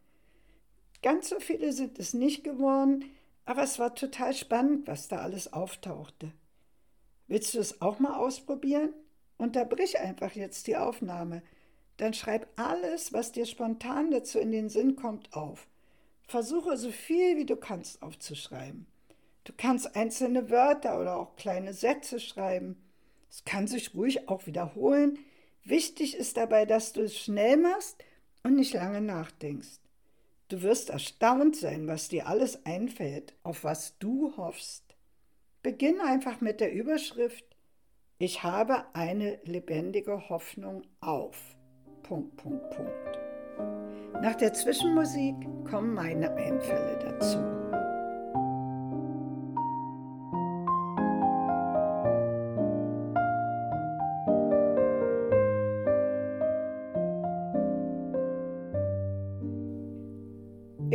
Ganz 1.02 1.28
so 1.28 1.38
viele 1.38 1.72
sind 1.72 1.98
es 1.98 2.14
nicht 2.14 2.44
geworden, 2.44 3.04
aber 3.44 3.62
es 3.62 3.78
war 3.78 3.94
total 3.94 4.32
spannend, 4.34 4.86
was 4.86 5.08
da 5.08 5.18
alles 5.18 5.52
auftauchte. 5.52 6.32
Willst 7.28 7.54
du 7.54 7.58
es 7.58 7.80
auch 7.80 7.98
mal 7.98 8.16
ausprobieren? 8.16 8.92
Unterbrich 9.36 9.98
einfach 9.98 10.32
jetzt 10.32 10.66
die 10.66 10.76
Aufnahme 10.76 11.42
dann 11.96 12.12
schreib 12.12 12.48
alles, 12.56 13.12
was 13.12 13.32
dir 13.32 13.46
spontan 13.46 14.10
dazu 14.10 14.38
in 14.38 14.52
den 14.52 14.68
Sinn 14.68 14.96
kommt, 14.96 15.32
auf. 15.32 15.66
Versuche 16.26 16.76
so 16.76 16.90
viel 16.90 17.36
wie 17.36 17.46
du 17.46 17.56
kannst 17.56 18.02
aufzuschreiben. 18.02 18.86
Du 19.44 19.52
kannst 19.56 19.94
einzelne 19.94 20.50
Wörter 20.50 21.00
oder 21.00 21.16
auch 21.16 21.36
kleine 21.36 21.72
Sätze 21.72 22.18
schreiben. 22.20 22.76
Es 23.30 23.44
kann 23.44 23.66
sich 23.66 23.94
ruhig 23.94 24.28
auch 24.28 24.46
wiederholen. 24.46 25.18
Wichtig 25.66 26.16
ist 26.16 26.36
dabei, 26.36 26.64
dass 26.64 26.92
du 26.92 27.02
es 27.02 27.18
schnell 27.18 27.56
machst 27.56 27.96
und 28.44 28.54
nicht 28.54 28.72
lange 28.74 29.00
nachdenkst. 29.00 29.80
Du 30.48 30.62
wirst 30.62 30.90
erstaunt 30.90 31.56
sein, 31.56 31.88
was 31.88 32.08
dir 32.08 32.28
alles 32.28 32.64
einfällt, 32.64 33.34
auf 33.42 33.64
was 33.64 33.98
du 33.98 34.32
hoffst. 34.36 34.84
Beginn 35.64 36.00
einfach 36.00 36.40
mit 36.40 36.60
der 36.60 36.72
Überschrift 36.72 37.44
Ich 38.18 38.44
habe 38.44 38.84
eine 38.94 39.40
lebendige 39.42 40.28
Hoffnung 40.28 40.82
auf. 41.00 41.56
Punkt, 42.04 42.36
Punkt, 42.36 42.70
Punkt. 42.70 43.18
Nach 44.22 44.36
der 44.36 44.54
Zwischenmusik 44.54 45.34
kommen 45.68 45.94
meine 45.94 46.32
Einfälle 46.32 46.96
dazu. 47.00 47.55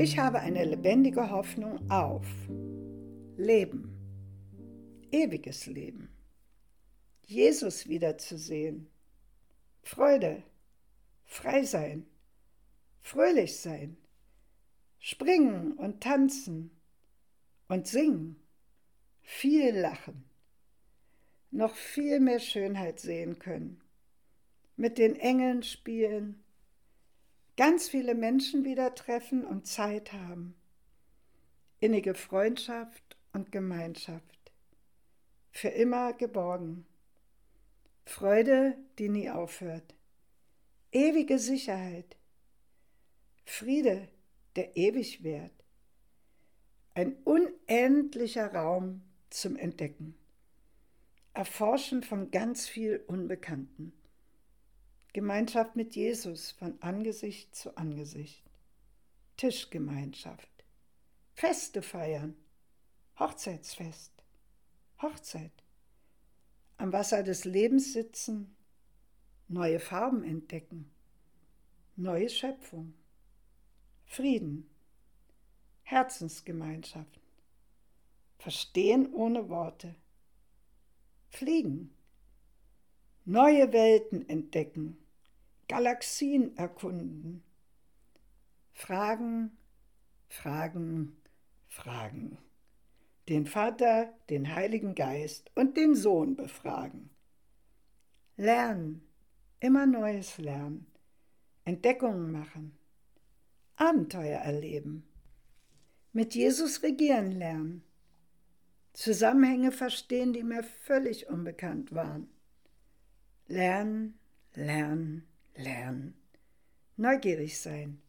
Ich 0.03 0.17
habe 0.17 0.39
eine 0.39 0.65
lebendige 0.65 1.29
Hoffnung 1.29 1.79
auf 1.91 2.25
Leben, 3.37 3.95
ewiges 5.11 5.67
Leben, 5.67 6.09
Jesus 7.27 7.87
wiederzusehen, 7.87 8.89
Freude, 9.83 10.41
frei 11.25 11.61
sein, 11.65 12.07
fröhlich 12.99 13.57
sein, 13.57 13.95
springen 14.97 15.73
und 15.73 16.01
tanzen 16.01 16.71
und 17.67 17.85
singen, 17.85 18.41
viel 19.21 19.75
lachen, 19.75 20.23
noch 21.51 21.75
viel 21.75 22.19
mehr 22.19 22.39
Schönheit 22.39 22.99
sehen 22.99 23.37
können, 23.37 23.79
mit 24.77 24.97
den 24.97 25.15
Engeln 25.15 25.61
spielen, 25.61 26.43
ganz 27.57 27.89
viele 27.89 28.15
Menschen 28.15 28.63
wieder 28.63 28.95
treffen 28.95 29.45
und 29.45 29.67
Zeit 29.67 30.13
haben, 30.13 30.55
innige 31.79 32.13
Freundschaft 32.13 33.17
und 33.33 33.51
Gemeinschaft, 33.51 34.51
für 35.51 35.69
immer 35.69 36.13
geborgen, 36.13 36.85
Freude, 38.05 38.77
die 38.97 39.09
nie 39.09 39.29
aufhört. 39.29 39.95
Ewige 40.91 41.39
Sicherheit, 41.39 42.17
Friede, 43.45 44.07
der 44.55 44.75
ewig 44.75 45.23
währt, 45.23 45.53
ein 46.93 47.15
unendlicher 47.23 48.53
Raum 48.53 49.01
zum 49.29 49.55
Entdecken, 49.55 50.15
Erforschen 51.33 52.03
von 52.03 52.31
ganz 52.31 52.67
viel 52.67 53.03
Unbekannten, 53.07 53.93
Gemeinschaft 55.13 55.75
mit 55.75 55.93
Jesus 55.95 56.51
von 56.51 56.81
Angesicht 56.81 57.53
zu 57.53 57.75
Angesicht, 57.75 58.45
Tischgemeinschaft, 59.35 60.49
Feste 61.33 61.81
feiern, 61.81 62.37
Hochzeitsfest, 63.19 64.13
Hochzeit, 65.01 65.51
am 66.77 66.93
Wasser 66.93 67.23
des 67.23 67.43
Lebens 67.43 67.91
sitzen, 67.91 68.55
neue 69.49 69.81
Farben 69.81 70.23
entdecken, 70.23 70.89
neue 71.97 72.29
Schöpfung, 72.29 72.93
Frieden, 74.05 74.69
Herzensgemeinschaft, 75.83 77.19
Verstehen 78.37 79.13
ohne 79.13 79.49
Worte, 79.49 79.93
Fliegen, 81.31 81.93
neue 83.25 83.73
Welten 83.73 84.27
entdecken, 84.29 85.00
Galaxien 85.71 86.57
erkunden, 86.57 87.45
Fragen, 88.73 89.57
fragen, 90.27 91.15
fragen. 91.69 92.37
Den 93.29 93.45
Vater, 93.45 94.11
den 94.29 94.53
Heiligen 94.53 94.95
Geist 94.95 95.49
und 95.55 95.77
den 95.77 95.95
Sohn 95.95 96.35
befragen. 96.35 97.09
Lernen, 98.35 99.01
immer 99.61 99.85
Neues 99.85 100.37
lernen, 100.37 100.87
Entdeckungen 101.63 102.33
machen, 102.33 102.77
Abenteuer 103.77 104.39
erleben, 104.39 105.07
mit 106.11 106.35
Jesus 106.35 106.83
regieren 106.83 107.31
lernen, 107.31 107.81
Zusammenhänge 108.91 109.71
verstehen, 109.71 110.33
die 110.33 110.43
mir 110.43 110.63
völlig 110.63 111.29
unbekannt 111.29 111.95
waren. 111.95 112.29
Lernen, 113.47 114.19
lernen, 114.53 115.30
lernen, 115.55 116.15
neugierig 116.97 117.59
sein, 117.59 118.01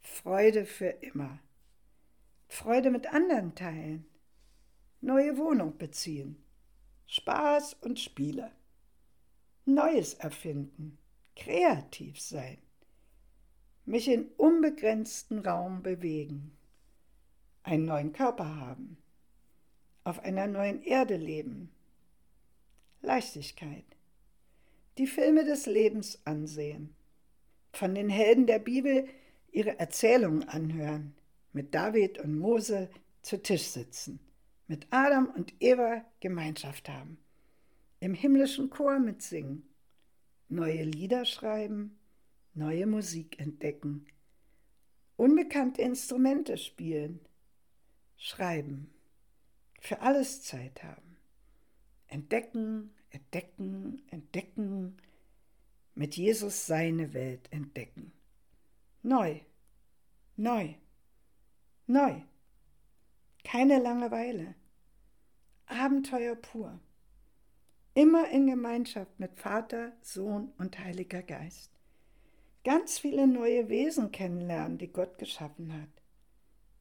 Freude 0.00 0.64
für 0.64 0.88
immer, 0.88 1.38
Freude 2.48 2.90
mit 2.90 3.06
anderen 3.12 3.54
teilen, 3.54 4.06
neue 5.00 5.36
Wohnung 5.36 5.78
beziehen, 5.78 6.42
Spaß 7.06 7.74
und 7.74 7.98
Spiele, 7.98 8.52
Neues 9.64 10.14
erfinden, 10.14 10.98
kreativ 11.36 12.20
sein, 12.20 12.58
mich 13.84 14.08
in 14.08 14.28
unbegrenzten 14.36 15.40
Raum 15.40 15.82
bewegen, 15.82 16.56
einen 17.62 17.84
neuen 17.84 18.12
Körper 18.12 18.56
haben, 18.56 18.96
auf 20.04 20.20
einer 20.20 20.46
neuen 20.46 20.82
Erde 20.82 21.16
leben, 21.16 21.70
Leichtigkeit, 23.02 23.84
die 25.00 25.06
Filme 25.06 25.46
des 25.46 25.64
Lebens 25.64 26.20
ansehen, 26.26 26.94
von 27.72 27.94
den 27.94 28.10
Helden 28.10 28.46
der 28.46 28.58
Bibel 28.58 29.08
ihre 29.50 29.78
Erzählungen 29.78 30.46
anhören, 30.46 31.14
mit 31.54 31.74
David 31.74 32.18
und 32.18 32.38
Mose 32.38 32.90
zu 33.22 33.42
Tisch 33.42 33.68
sitzen, 33.68 34.20
mit 34.66 34.86
Adam 34.90 35.30
und 35.34 35.54
Eva 35.58 36.04
Gemeinschaft 36.20 36.90
haben, 36.90 37.16
im 38.00 38.12
himmlischen 38.12 38.68
Chor 38.68 38.98
mitsingen, 38.98 39.66
neue 40.50 40.84
Lieder 40.84 41.24
schreiben, 41.24 41.98
neue 42.52 42.86
Musik 42.86 43.40
entdecken, 43.40 44.04
unbekannte 45.16 45.80
Instrumente 45.80 46.58
spielen, 46.58 47.20
schreiben, 48.18 48.92
für 49.80 50.02
alles 50.02 50.42
Zeit 50.42 50.82
haben, 50.82 51.09
entdecken, 52.10 52.90
entdecken, 53.10 54.02
entdecken, 54.10 54.96
mit 55.94 56.16
Jesus 56.16 56.66
seine 56.66 57.12
Welt 57.14 57.48
entdecken. 57.50 58.12
Neu, 59.02 59.40
neu, 60.36 60.74
neu. 61.86 62.20
Keine 63.44 63.78
Langeweile. 63.78 64.54
Abenteuer 65.66 66.36
pur. 66.36 66.78
Immer 67.94 68.28
in 68.30 68.46
Gemeinschaft 68.46 69.18
mit 69.18 69.38
Vater, 69.38 69.92
Sohn 70.02 70.52
und 70.58 70.78
Heiliger 70.78 71.22
Geist. 71.22 71.70
Ganz 72.62 72.98
viele 72.98 73.26
neue 73.26 73.68
Wesen 73.68 74.12
kennenlernen, 74.12 74.78
die 74.78 74.92
Gott 74.92 75.18
geschaffen 75.18 75.72
hat. 75.72 75.88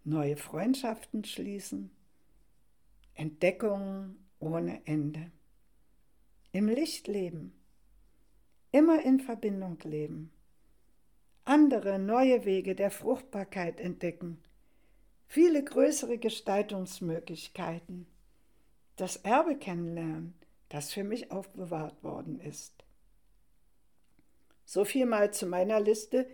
Neue 0.04 0.38
Freundschaften 0.38 1.24
schließen. 1.24 1.92
Entdeckungen 3.16 4.29
ohne 4.40 4.82
Ende. 4.86 5.32
Im 6.52 6.68
Licht 6.68 7.08
leben. 7.08 7.54
Immer 8.72 9.04
in 9.04 9.20
Verbindung 9.20 9.78
leben 9.84 10.32
andere 11.50 11.98
neue 11.98 12.46
Wege 12.46 12.76
der 12.76 12.92
Fruchtbarkeit 12.92 13.80
entdecken, 13.80 14.40
viele 15.26 15.64
größere 15.64 16.20
Gestaltungsmöglichkeiten, 16.20 18.06
das 18.98 19.16
Erbe 19.16 19.58
kennenlernen, 19.58 20.36
das 20.70 20.94
für 20.94 21.04
mich 21.04 21.32
aufbewahrt 21.32 22.04
worden 22.04 22.40
ist. 22.40 22.84
So 24.64 24.86
viel 24.86 25.08
mal 25.08 25.34
zu 25.34 25.48
meiner 25.48 25.80
Liste, 25.80 26.30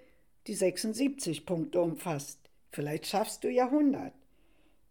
die 0.47 0.53
76 0.53 1.45
Punkte 1.45 1.79
umfasst. 1.79 2.49
Vielleicht 2.73 3.05
schaffst 3.05 3.45
du 3.45 3.49
ja 3.49 3.67
100. 3.67 4.11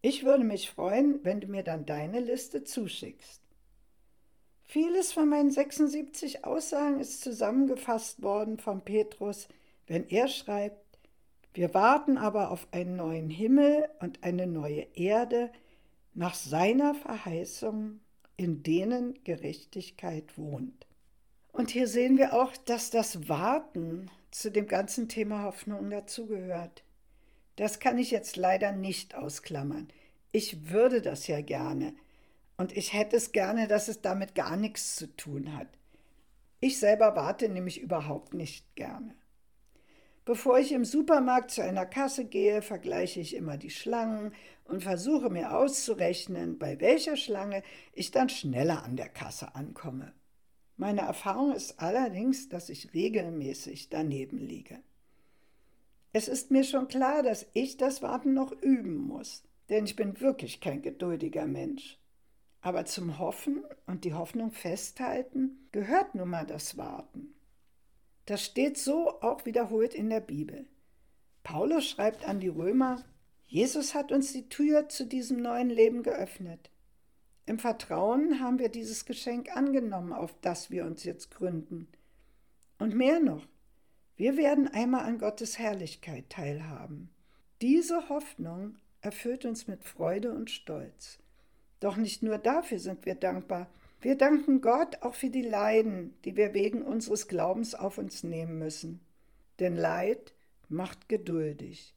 Ich 0.04 0.22
würde 0.22 0.44
mich 0.44 0.68
freuen, 0.68 1.24
wenn 1.24 1.40
du 1.40 1.46
mir 1.46 1.62
dann 1.62 1.86
deine 1.86 2.20
Liste 2.20 2.62
zuschickst. 2.62 3.40
Vieles 4.64 5.12
von 5.12 5.30
meinen 5.30 5.50
76 5.50 6.44
Aussagen 6.44 7.00
ist 7.00 7.22
zusammengefasst 7.22 8.22
worden 8.22 8.58
von 8.58 8.82
Petrus 8.82 9.48
wenn 9.86 10.06
er 10.10 10.28
schreibt, 10.28 10.98
wir 11.54 11.72
warten 11.72 12.18
aber 12.18 12.50
auf 12.50 12.68
einen 12.70 12.96
neuen 12.96 13.30
Himmel 13.30 13.88
und 14.00 14.22
eine 14.22 14.46
neue 14.46 14.86
Erde 14.94 15.50
nach 16.12 16.34
seiner 16.34 16.94
Verheißung, 16.94 18.00
in 18.36 18.62
denen 18.62 19.22
Gerechtigkeit 19.24 20.36
wohnt. 20.36 20.86
Und 21.52 21.70
hier 21.70 21.88
sehen 21.88 22.18
wir 22.18 22.34
auch, 22.34 22.54
dass 22.56 22.90
das 22.90 23.26
Warten 23.26 24.10
zu 24.30 24.50
dem 24.50 24.66
ganzen 24.66 25.08
Thema 25.08 25.44
Hoffnung 25.44 25.88
dazugehört. 25.88 26.83
Das 27.56 27.78
kann 27.78 27.98
ich 27.98 28.10
jetzt 28.10 28.36
leider 28.36 28.72
nicht 28.72 29.14
ausklammern. 29.14 29.88
Ich 30.32 30.70
würde 30.70 31.00
das 31.00 31.26
ja 31.26 31.40
gerne. 31.40 31.94
Und 32.56 32.76
ich 32.76 32.92
hätte 32.92 33.16
es 33.16 33.32
gerne, 33.32 33.68
dass 33.68 33.88
es 33.88 34.00
damit 34.00 34.34
gar 34.34 34.56
nichts 34.56 34.96
zu 34.96 35.06
tun 35.16 35.56
hat. 35.56 35.68
Ich 36.60 36.78
selber 36.78 37.14
warte 37.16 37.48
nämlich 37.48 37.80
überhaupt 37.80 38.34
nicht 38.34 38.74
gerne. 38.74 39.14
Bevor 40.24 40.58
ich 40.58 40.72
im 40.72 40.86
Supermarkt 40.86 41.50
zu 41.50 41.62
einer 41.62 41.84
Kasse 41.84 42.24
gehe, 42.24 42.62
vergleiche 42.62 43.20
ich 43.20 43.36
immer 43.36 43.58
die 43.58 43.70
Schlangen 43.70 44.32
und 44.64 44.82
versuche 44.82 45.28
mir 45.28 45.54
auszurechnen, 45.54 46.58
bei 46.58 46.80
welcher 46.80 47.16
Schlange 47.16 47.62
ich 47.92 48.10
dann 48.10 48.30
schneller 48.30 48.82
an 48.84 48.96
der 48.96 49.10
Kasse 49.10 49.54
ankomme. 49.54 50.14
Meine 50.76 51.02
Erfahrung 51.02 51.52
ist 51.52 51.78
allerdings, 51.78 52.48
dass 52.48 52.70
ich 52.70 52.94
regelmäßig 52.94 53.90
daneben 53.90 54.38
liege. 54.38 54.80
Es 56.16 56.28
ist 56.28 56.52
mir 56.52 56.62
schon 56.62 56.86
klar, 56.86 57.24
dass 57.24 57.44
ich 57.54 57.76
das 57.76 58.00
Warten 58.00 58.34
noch 58.34 58.52
üben 58.62 58.98
muss, 58.98 59.42
denn 59.68 59.84
ich 59.84 59.96
bin 59.96 60.20
wirklich 60.20 60.60
kein 60.60 60.80
geduldiger 60.80 61.44
Mensch. 61.44 61.98
Aber 62.60 62.84
zum 62.84 63.18
Hoffen 63.18 63.64
und 63.86 64.04
die 64.04 64.14
Hoffnung 64.14 64.52
festhalten 64.52 65.68
gehört 65.72 66.14
nun 66.14 66.30
mal 66.30 66.46
das 66.46 66.76
Warten. 66.76 67.34
Das 68.26 68.44
steht 68.44 68.78
so 68.78 69.20
auch 69.22 69.44
wiederholt 69.44 69.92
in 69.92 70.08
der 70.08 70.20
Bibel. 70.20 70.66
Paulus 71.42 71.84
schreibt 71.84 72.24
an 72.28 72.38
die 72.38 72.46
Römer, 72.46 73.04
Jesus 73.48 73.92
hat 73.92 74.12
uns 74.12 74.32
die 74.32 74.48
Tür 74.48 74.88
zu 74.88 75.06
diesem 75.06 75.42
neuen 75.42 75.68
Leben 75.68 76.04
geöffnet. 76.04 76.70
Im 77.44 77.58
Vertrauen 77.58 78.38
haben 78.38 78.60
wir 78.60 78.68
dieses 78.68 79.04
Geschenk 79.04 79.54
angenommen, 79.56 80.12
auf 80.12 80.32
das 80.42 80.70
wir 80.70 80.84
uns 80.84 81.02
jetzt 81.02 81.32
gründen. 81.32 81.88
Und 82.78 82.94
mehr 82.94 83.18
noch, 83.18 83.48
wir 84.16 84.36
werden 84.36 84.68
einmal 84.68 85.04
an 85.04 85.18
Gottes 85.18 85.58
Herrlichkeit 85.58 86.30
teilhaben. 86.30 87.10
Diese 87.60 88.08
Hoffnung 88.08 88.76
erfüllt 89.00 89.44
uns 89.44 89.66
mit 89.66 89.84
Freude 89.84 90.32
und 90.32 90.50
Stolz. 90.50 91.18
Doch 91.80 91.96
nicht 91.96 92.22
nur 92.22 92.38
dafür 92.38 92.78
sind 92.78 93.04
wir 93.06 93.14
dankbar, 93.14 93.68
wir 94.00 94.16
danken 94.16 94.60
Gott 94.60 95.02
auch 95.02 95.14
für 95.14 95.30
die 95.30 95.42
Leiden, 95.42 96.14
die 96.24 96.36
wir 96.36 96.52
wegen 96.52 96.82
unseres 96.82 97.26
Glaubens 97.26 97.74
auf 97.74 97.96
uns 97.96 98.22
nehmen 98.22 98.58
müssen. 98.58 99.00
Denn 99.60 99.76
Leid 99.76 100.34
macht 100.68 101.08
geduldig. 101.08 101.94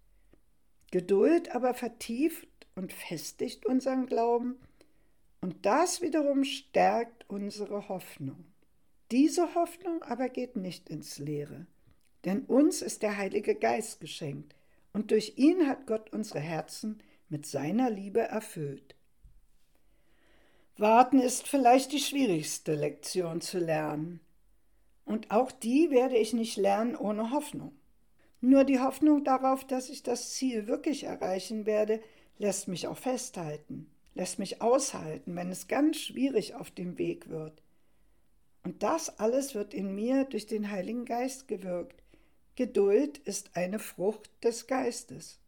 Geduld 0.91 1.53
aber 1.53 1.73
vertieft 1.73 2.47
und 2.75 2.93
festigt 2.93 3.65
unseren 3.65 4.05
Glauben 4.05 4.55
und 5.41 5.65
das 5.65 6.01
wiederum 6.01 6.45
stärkt 6.45 7.29
unsere 7.29 7.89
Hoffnung. 7.89 8.45
Diese 9.11 9.55
Hoffnung 9.55 10.01
aber 10.03 10.29
geht 10.29 10.55
nicht 10.55 10.89
ins 10.89 11.17
Leere, 11.17 11.67
denn 12.25 12.41
uns 12.45 12.81
ist 12.81 13.03
der 13.03 13.17
Heilige 13.17 13.55
Geist 13.55 13.99
geschenkt 13.99 14.55
und 14.93 15.11
durch 15.11 15.33
ihn 15.37 15.67
hat 15.67 15.87
Gott 15.87 16.11
unsere 16.11 16.39
Herzen 16.39 17.01
mit 17.29 17.45
seiner 17.45 17.89
Liebe 17.89 18.21
erfüllt. 18.21 18.95
Warten 20.77 21.19
ist 21.19 21.47
vielleicht 21.47 21.91
die 21.91 21.99
schwierigste 21.99 22.75
Lektion 22.75 23.41
zu 23.41 23.57
lernen. 23.57 24.19
Und 25.05 25.31
auch 25.31 25.51
die 25.51 25.89
werde 25.89 26.17
ich 26.17 26.33
nicht 26.33 26.57
lernen 26.57 26.95
ohne 26.95 27.31
Hoffnung. 27.31 27.71
Nur 28.41 28.63
die 28.63 28.79
Hoffnung 28.79 29.23
darauf, 29.23 29.65
dass 29.65 29.89
ich 29.89 30.03
das 30.03 30.33
Ziel 30.33 30.67
wirklich 30.67 31.05
erreichen 31.05 31.65
werde, 31.65 31.99
lässt 32.37 32.67
mich 32.67 32.87
auch 32.87 32.97
festhalten, 32.97 33.89
lässt 34.13 34.37
mich 34.37 34.61
aushalten, 34.61 35.35
wenn 35.35 35.49
es 35.49 35.67
ganz 35.67 35.97
schwierig 35.97 36.53
auf 36.53 36.69
dem 36.69 36.99
Weg 36.99 37.29
wird. 37.29 37.63
Und 38.63 38.83
das 38.83 39.17
alles 39.19 39.55
wird 39.55 39.73
in 39.73 39.95
mir 39.95 40.25
durch 40.25 40.45
den 40.45 40.69
Heiligen 40.69 41.05
Geist 41.05 41.47
gewirkt. 41.47 42.03
Geduld 42.57 43.19
ist 43.19 43.55
eine 43.55 43.77
Frucht 43.77 44.31
des 44.43 44.65
Geistes. 44.65 45.39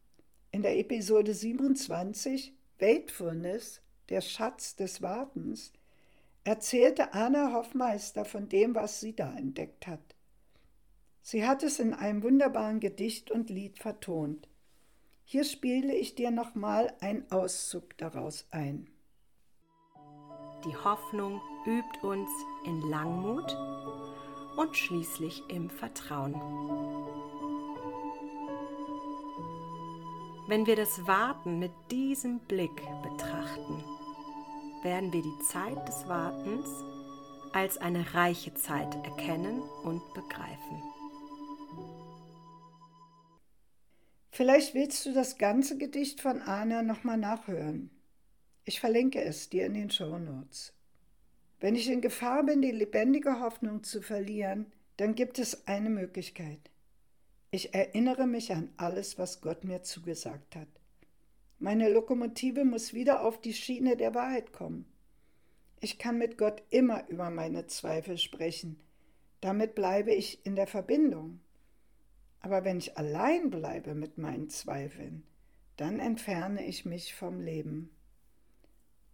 In 0.52 0.62
der 0.62 0.78
Episode 0.78 1.34
27, 1.34 2.54
Waitfulness, 2.78 3.80
der 4.10 4.20
Schatz 4.20 4.76
des 4.76 5.02
Wartens, 5.02 5.72
erzählte 6.44 7.12
Anna 7.12 7.52
Hoffmeister 7.52 8.24
von 8.24 8.48
dem, 8.48 8.76
was 8.76 9.00
sie 9.00 9.16
da 9.16 9.34
entdeckt 9.36 9.88
hat. 9.88 10.14
Sie 11.20 11.44
hat 11.44 11.64
es 11.64 11.80
in 11.80 11.94
einem 11.94 12.22
wunderbaren 12.22 12.78
Gedicht 12.78 13.32
und 13.32 13.50
Lied 13.50 13.80
vertont. 13.80 14.48
Hier 15.24 15.42
spiele 15.42 15.92
ich 15.92 16.14
dir 16.14 16.30
nochmal 16.30 16.94
einen 17.00 17.28
Auszug 17.32 17.98
daraus 17.98 18.46
ein. 18.52 18.88
Die 20.64 20.76
Hoffnung 20.76 21.40
übt 21.66 22.06
uns 22.06 22.30
in 22.66 22.80
Langmut 22.88 23.50
und 24.56 24.76
schließlich 24.76 25.42
im 25.48 25.70
Vertrauen. 25.70 26.34
Wenn 30.48 30.66
wir 30.66 30.76
das 30.76 31.06
Warten 31.06 31.58
mit 31.58 31.72
diesem 31.90 32.40
Blick 32.40 32.82
betrachten, 33.02 33.84
werden 34.82 35.12
wir 35.12 35.22
die 35.22 35.38
Zeit 35.44 35.86
des 35.86 36.08
Wartens 36.08 36.68
als 37.52 37.78
eine 37.78 38.14
reiche 38.14 38.54
Zeit 38.54 38.94
erkennen 39.04 39.62
und 39.84 40.02
begreifen. 40.14 40.82
Vielleicht 44.30 44.74
willst 44.74 45.04
du 45.04 45.12
das 45.12 45.38
ganze 45.38 45.76
Gedicht 45.76 46.20
von 46.20 46.40
Anna 46.40 46.82
nochmal 46.82 47.18
nachhören. 47.18 47.90
Ich 48.64 48.80
verlinke 48.80 49.22
es 49.22 49.50
dir 49.50 49.66
in 49.66 49.74
den 49.74 49.90
Show 49.90 50.18
Notes. 50.18 50.72
Wenn 51.60 51.76
ich 51.76 51.90
in 51.90 52.00
Gefahr 52.00 52.42
bin, 52.44 52.62
die 52.62 52.70
lebendige 52.70 53.40
Hoffnung 53.40 53.84
zu 53.84 54.00
verlieren, 54.00 54.72
dann 54.96 55.14
gibt 55.14 55.38
es 55.38 55.66
eine 55.66 55.90
Möglichkeit. 55.90 56.70
Ich 57.50 57.74
erinnere 57.74 58.26
mich 58.26 58.52
an 58.52 58.70
alles, 58.78 59.18
was 59.18 59.40
Gott 59.42 59.64
mir 59.64 59.82
zugesagt 59.82 60.56
hat. 60.56 60.68
Meine 61.58 61.90
Lokomotive 61.90 62.64
muss 62.64 62.94
wieder 62.94 63.22
auf 63.22 63.40
die 63.40 63.52
Schiene 63.52 63.96
der 63.96 64.14
Wahrheit 64.14 64.52
kommen. 64.52 64.86
Ich 65.80 65.98
kann 65.98 66.16
mit 66.16 66.38
Gott 66.38 66.62
immer 66.70 67.06
über 67.08 67.28
meine 67.28 67.66
Zweifel 67.66 68.16
sprechen. 68.16 68.80
Damit 69.42 69.74
bleibe 69.74 70.12
ich 70.12 70.44
in 70.46 70.56
der 70.56 70.66
Verbindung. 70.66 71.40
Aber 72.40 72.64
wenn 72.64 72.78
ich 72.78 72.96
allein 72.96 73.50
bleibe 73.50 73.94
mit 73.94 74.16
meinen 74.16 74.48
Zweifeln, 74.48 75.24
dann 75.76 75.98
entferne 75.98 76.66
ich 76.66 76.86
mich 76.86 77.14
vom 77.14 77.40
Leben. 77.40 77.90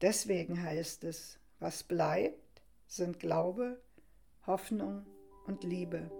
Deswegen 0.00 0.62
heißt 0.62 1.04
es, 1.04 1.38
was 1.58 1.82
bleibt, 1.82 2.62
sind 2.86 3.18
Glaube, 3.18 3.80
Hoffnung 4.46 5.06
und 5.46 5.64
Liebe. 5.64 6.10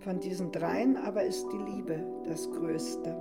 Von 0.00 0.20
diesen 0.20 0.52
dreien 0.52 0.96
aber 0.96 1.24
ist 1.24 1.46
die 1.52 1.58
Liebe 1.58 2.04
das 2.24 2.50
Größte. 2.50 3.16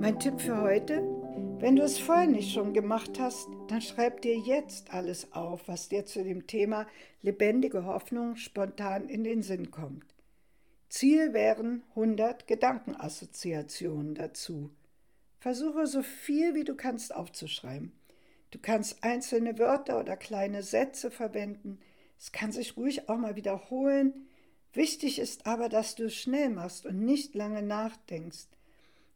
Mein 0.00 0.18
Tipp 0.18 0.38
für 0.40 0.60
heute, 0.60 1.02
wenn 1.60 1.76
du 1.76 1.82
es 1.82 1.98
vorher 1.98 2.26
nicht 2.26 2.52
schon 2.52 2.74
gemacht 2.74 3.18
hast, 3.18 3.48
dann 3.68 3.80
schreib 3.80 4.20
dir 4.20 4.36
jetzt 4.36 4.92
alles 4.92 5.32
auf, 5.32 5.66
was 5.66 5.88
dir 5.88 6.04
zu 6.04 6.22
dem 6.22 6.46
Thema 6.46 6.86
lebendige 7.22 7.86
Hoffnung 7.86 8.36
spontan 8.36 9.08
in 9.08 9.24
den 9.24 9.42
Sinn 9.42 9.70
kommt. 9.70 10.13
Ziel 10.94 11.32
wären 11.32 11.82
100 11.96 12.46
Gedankenassoziationen 12.46 14.14
dazu. 14.14 14.70
Versuche 15.40 15.88
so 15.88 16.04
viel 16.04 16.54
wie 16.54 16.62
du 16.62 16.76
kannst 16.76 17.12
aufzuschreiben. 17.12 17.90
Du 18.52 18.60
kannst 18.60 19.02
einzelne 19.02 19.58
Wörter 19.58 19.98
oder 19.98 20.16
kleine 20.16 20.62
Sätze 20.62 21.10
verwenden. 21.10 21.80
Es 22.16 22.30
kann 22.30 22.52
sich 22.52 22.76
ruhig 22.76 23.08
auch 23.08 23.16
mal 23.16 23.34
wiederholen. 23.34 24.28
Wichtig 24.72 25.18
ist 25.18 25.48
aber, 25.48 25.68
dass 25.68 25.96
du 25.96 26.04
es 26.04 26.14
schnell 26.14 26.50
machst 26.50 26.86
und 26.86 27.04
nicht 27.04 27.34
lange 27.34 27.62
nachdenkst. 27.62 28.46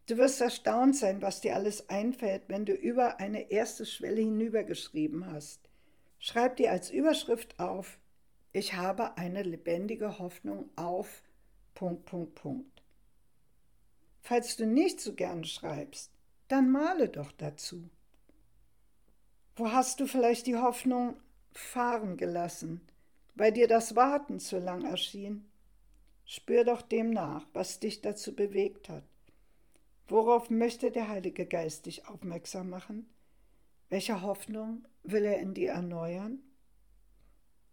Du 0.06 0.16
wirst 0.16 0.40
erstaunt 0.40 0.96
sein, 0.96 1.22
was 1.22 1.42
dir 1.42 1.54
alles 1.54 1.88
einfällt, 1.88 2.42
wenn 2.48 2.64
du 2.64 2.72
über 2.72 3.20
eine 3.20 3.52
erste 3.52 3.86
Schwelle 3.86 4.22
hinübergeschrieben 4.22 5.30
hast. 5.30 5.60
Schreib 6.18 6.56
dir 6.56 6.72
als 6.72 6.90
Überschrift 6.90 7.60
auf, 7.60 8.00
ich 8.52 8.74
habe 8.74 9.16
eine 9.16 9.44
lebendige 9.44 10.18
Hoffnung 10.18 10.70
auf 10.74 11.22
Punkt, 11.78 12.06
Punkt, 12.06 12.34
Punkt. 12.34 12.82
Falls 14.20 14.56
du 14.56 14.66
nicht 14.66 15.00
so 15.00 15.14
gern 15.14 15.44
schreibst, 15.44 16.10
dann 16.48 16.72
male 16.72 17.08
doch 17.08 17.30
dazu. 17.30 17.88
Wo 19.54 19.70
hast 19.70 20.00
du 20.00 20.08
vielleicht 20.08 20.48
die 20.48 20.56
Hoffnung 20.56 21.14
fahren 21.52 22.16
gelassen, 22.16 22.80
weil 23.36 23.52
dir 23.52 23.68
das 23.68 23.94
Warten 23.94 24.40
zu 24.40 24.58
lang 24.58 24.84
erschien? 24.84 25.48
Spür 26.24 26.64
doch 26.64 26.82
dem 26.82 27.10
nach, 27.10 27.46
was 27.52 27.78
dich 27.78 28.00
dazu 28.00 28.34
bewegt 28.34 28.88
hat. 28.88 29.04
Worauf 30.08 30.50
möchte 30.50 30.90
der 30.90 31.06
Heilige 31.06 31.46
Geist 31.46 31.86
dich 31.86 32.08
aufmerksam 32.08 32.70
machen? 32.70 33.08
Welche 33.88 34.20
Hoffnung 34.22 34.84
will 35.04 35.24
er 35.24 35.38
in 35.38 35.54
dir 35.54 35.70
erneuern? 35.70 36.42